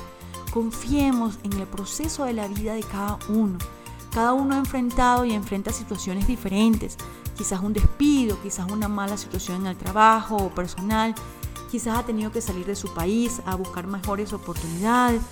Confiemos 0.52 1.38
en 1.44 1.52
el 1.54 1.66
proceso 1.68 2.24
de 2.24 2.32
la 2.32 2.48
vida 2.48 2.74
de 2.74 2.82
cada 2.82 3.18
uno. 3.28 3.58
Cada 4.12 4.32
uno 4.32 4.54
ha 4.54 4.58
enfrentado 4.58 5.24
y 5.24 5.32
enfrenta 5.34 5.72
situaciones 5.72 6.26
diferentes, 6.26 6.96
quizás 7.36 7.60
un 7.60 7.72
despido, 7.72 8.40
quizás 8.42 8.70
una 8.70 8.88
mala 8.88 9.16
situación 9.16 9.62
en 9.62 9.66
el 9.68 9.76
trabajo 9.76 10.36
o 10.36 10.54
personal, 10.54 11.14
quizás 11.70 11.98
ha 11.98 12.02
tenido 12.04 12.32
que 12.32 12.40
salir 12.40 12.66
de 12.66 12.76
su 12.76 12.92
país 12.94 13.42
a 13.46 13.54
buscar 13.54 13.86
mejores 13.86 14.32
oportunidades, 14.32 15.22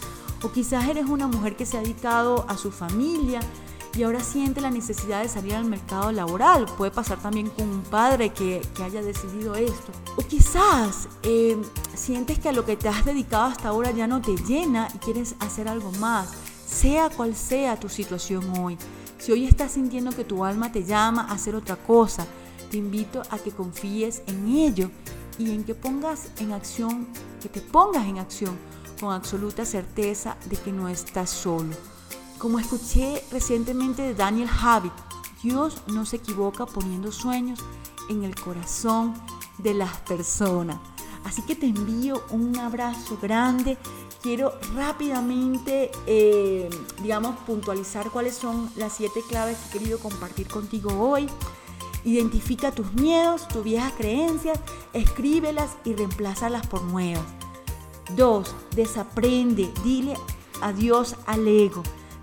o 0.42 0.52
quizás 0.52 0.86
eres 0.88 1.06
una 1.06 1.26
mujer 1.26 1.56
que 1.56 1.66
se 1.66 1.78
ha 1.78 1.80
dedicado 1.80 2.44
a 2.48 2.56
su 2.56 2.70
familia 2.70 3.40
y 3.96 4.02
ahora 4.02 4.20
siente 4.20 4.60
la 4.60 4.70
necesidad 4.70 5.22
de 5.22 5.28
salir 5.28 5.54
al 5.54 5.64
mercado 5.64 6.10
laboral. 6.10 6.66
Puede 6.76 6.90
pasar 6.90 7.18
también 7.20 7.48
con 7.48 7.68
un 7.68 7.82
padre 7.82 8.30
que, 8.30 8.60
haya 8.84 9.02
decidido 9.02 9.54
esto. 9.54 9.92
O 10.16 10.22
quizás 10.22 11.08
em, 11.22 11.62
sientes 11.94 12.38
que 12.38 12.48
a 12.48 12.52
lo 12.52 12.64
que 12.64 12.76
te 12.76 12.88
has 12.88 13.04
dedicado 13.04 13.44
hasta 13.44 13.68
ahora 13.68 13.92
ya 13.92 14.06
no 14.06 14.20
te 14.20 14.36
llena 14.36 14.88
y 14.94 14.98
quieres 14.98 15.36
hacer 15.38 15.68
algo 15.68 15.92
más, 15.92 16.32
sea 16.66 17.08
cual 17.08 17.36
sea 17.36 17.78
tu 17.78 17.88
situación 17.88 18.58
hoy. 18.58 18.76
Si 19.24 19.32
hoy 19.32 19.46
estás 19.46 19.72
sintiendo 19.72 20.10
que 20.10 20.22
tu 20.22 20.44
alma 20.44 20.70
te 20.70 20.84
llama 20.84 21.22
a 21.22 21.32
hacer 21.32 21.56
otra 21.56 21.76
cosa, 21.76 22.26
te 22.70 22.76
invito 22.76 23.22
a 23.30 23.38
que 23.38 23.52
confíes 23.52 24.22
en 24.26 24.48
ello 24.48 24.90
y 25.38 25.52
en 25.52 25.64
que 25.64 25.74
pongas 25.74 26.28
en 26.40 26.52
acción, 26.52 27.08
que 27.40 27.48
te 27.48 27.62
pongas 27.62 28.04
en 28.06 28.18
acción 28.18 28.54
con 29.00 29.14
absoluta 29.14 29.64
certeza 29.64 30.36
de 30.44 30.58
que 30.58 30.72
no 30.72 30.90
estás 30.90 31.30
solo. 31.30 31.74
Como 32.36 32.58
escuché 32.58 33.24
recientemente 33.32 34.02
de 34.02 34.14
Daniel 34.14 34.46
Javid, 34.46 34.92
Dios 35.42 35.80
no 35.86 36.04
se 36.04 36.16
equivoca 36.16 36.66
poniendo 36.66 37.10
sueños 37.10 37.60
en 38.10 38.24
el 38.24 38.34
corazón 38.34 39.14
de 39.56 39.72
las 39.72 39.96
personas. 40.02 40.76
Así 41.24 41.40
que 41.40 41.56
te 41.56 41.64
envío 41.64 42.22
un 42.28 42.58
abrazo 42.58 43.18
grande. 43.22 43.78
Quiero 44.24 44.54
rápidamente, 44.74 45.90
eh, 46.06 46.70
digamos, 47.02 47.36
puntualizar 47.40 48.10
cuáles 48.10 48.34
son 48.34 48.70
las 48.74 48.94
siete 48.94 49.20
claves 49.28 49.58
que 49.58 49.76
he 49.76 49.80
querido 49.80 49.98
compartir 49.98 50.48
contigo 50.48 50.98
hoy. 50.98 51.28
Identifica 52.04 52.72
tus 52.72 52.90
miedos, 52.94 53.46
tus 53.48 53.62
viejas 53.62 53.92
creencias, 53.98 54.58
escríbelas 54.94 55.72
y 55.84 55.92
reemplázalas 55.92 56.66
por 56.66 56.80
nuevas. 56.84 57.26
Dos, 58.16 58.56
Desaprende, 58.74 59.70
dile 59.84 60.16
adiós 60.62 61.16
al 61.26 61.46
ego. 61.46 61.82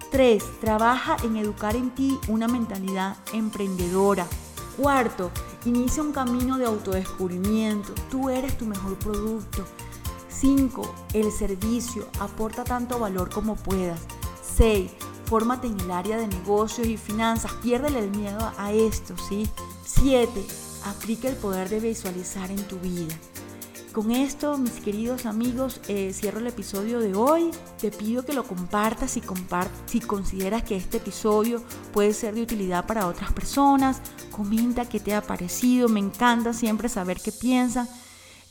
3. 0.10 0.44
Trabaja 0.60 1.18
en 1.24 1.38
educar 1.38 1.76
en 1.76 1.92
ti 1.92 2.18
una 2.28 2.48
mentalidad 2.48 3.16
emprendedora. 3.32 4.26
Cuarto, 4.76 5.30
inicia 5.66 6.02
un 6.02 6.14
camino 6.14 6.58
de 6.58 6.66
autodescubrimiento. 6.66 7.94
Tú 8.10 8.32
eres 8.32 8.58
tu 8.58 8.66
mejor 8.66 8.98
producto. 8.98 9.68
5. 10.42 10.96
El 11.14 11.32
servicio. 11.32 12.08
Aporta 12.20 12.64
tanto 12.64 12.98
valor 12.98 13.30
como 13.30 13.56
puedas. 13.56 14.00
6. 14.58 14.92
Fórmate 15.26 15.68
en 15.68 15.80
el 15.80 15.92
área 15.92 16.18
de 16.18 16.28
negocios 16.28 16.88
y 16.88 16.98
finanzas. 16.98 17.54
Piérdele 17.62 18.00
el 18.00 18.10
miedo 18.10 18.52
a 18.58 18.74
esto, 18.74 19.14
¿sí? 19.30 19.48
7. 19.86 20.44
Aplica 20.86 21.30
el 21.30 21.36
poder 21.36 21.70
de 21.70 21.80
visualizar 21.80 22.50
en 22.50 22.68
tu 22.68 22.80
vida. 22.80 23.16
Con 23.94 24.10
esto, 24.10 24.58
mis 24.58 24.80
queridos 24.80 25.28
amigos, 25.28 25.80
eh, 25.88 26.12
cierro 26.12 26.40
el 26.40 26.48
episodio 26.48 27.00
de 27.00 27.14
hoy. 27.14 27.52
Te 27.80 27.92
pido 27.92 28.26
que 28.26 28.34
lo 28.34 28.44
compartas 28.44 29.12
si, 29.12 29.22
si 29.86 30.00
consideras 30.00 30.64
que 30.64 30.76
este 30.76 30.98
episodio 30.98 31.62
puede 31.94 32.14
ser 32.14 32.34
de 32.34 32.42
utilidad 32.42 32.88
para 32.88 33.06
otras 33.06 33.32
personas. 33.32 34.02
Comenta 34.32 34.90
qué 34.90 35.00
te 35.00 35.14
ha 35.14 35.22
parecido. 35.22 35.88
Me 35.88 36.00
encanta 36.00 36.52
siempre 36.54 36.90
saber 36.90 37.22
qué 37.22 37.32
piensan. 37.32 37.88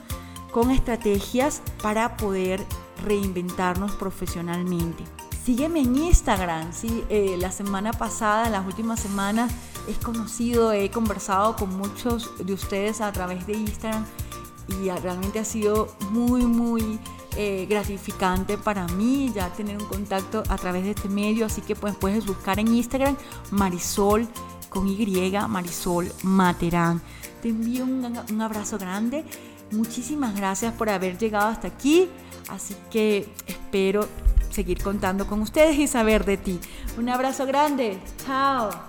con 0.52 0.72
estrategias 0.72 1.62
para 1.82 2.18
poder 2.18 2.66
reinventarnos 3.04 3.92
profesionalmente. 3.94 5.04
Sígueme 5.44 5.82
en 5.82 5.96
Instagram, 5.96 6.74
¿sí? 6.74 7.04
Eh, 7.10 7.36
la 7.40 7.52
semana 7.52 7.94
pasada, 7.94 8.50
las 8.50 8.66
últimas 8.66 9.00
semanas, 9.00 9.52
he 9.88 9.94
conocido, 9.94 10.74
he 10.74 10.92
conversado 10.92 11.56
con 11.56 11.76
muchos 11.78 12.30
de 12.46 12.54
ustedes 12.54 13.02
a 13.02 13.12
través 13.12 13.48
de 13.48 13.54
Instagram 13.54 14.06
y 14.68 14.90
realmente 14.90 15.40
ha 15.40 15.46
sido 15.46 15.96
muy, 16.12 16.46
muy 16.46 17.00
eh, 17.36 17.66
gratificante 17.70 18.58
para 18.58 18.88
mí 18.88 19.32
ya 19.34 19.52
tener 19.54 19.78
un 19.78 19.86
contacto 19.86 20.44
a 20.50 20.58
través 20.58 20.84
de 20.84 20.92
este 20.92 21.10
medio, 21.10 21.46
así 21.46 21.62
que 21.62 21.76
pues 21.76 21.96
puedes 21.96 22.26
buscar 22.26 22.60
en 22.60 22.68
Instagram 22.68 23.16
Marisol 23.52 24.28
con 24.70 24.88
Y, 24.88 25.34
Marisol 25.48 26.12
Materán. 26.24 27.02
Te 27.42 27.50
envío 27.50 27.86
un, 27.86 28.20
un 28.30 28.42
abrazo 28.42 28.78
grande, 28.78 29.26
muchísimas 29.72 30.36
gracias 30.36 30.74
por 30.74 30.90
haber 30.90 31.18
llegado 31.18 31.48
hasta 31.48 31.68
aquí, 31.68 32.10
así 32.50 32.76
que 32.90 33.28
espero 33.48 34.08
seguir 34.50 34.82
contando 34.82 35.28
con 35.28 35.42
ustedes 35.42 35.78
y 35.78 35.88
saber 35.88 36.26
de 36.26 36.38
ti. 36.38 36.60
Un 36.98 37.10
abrazo 37.10 37.46
grande. 37.46 38.00
Chao. 38.26 38.89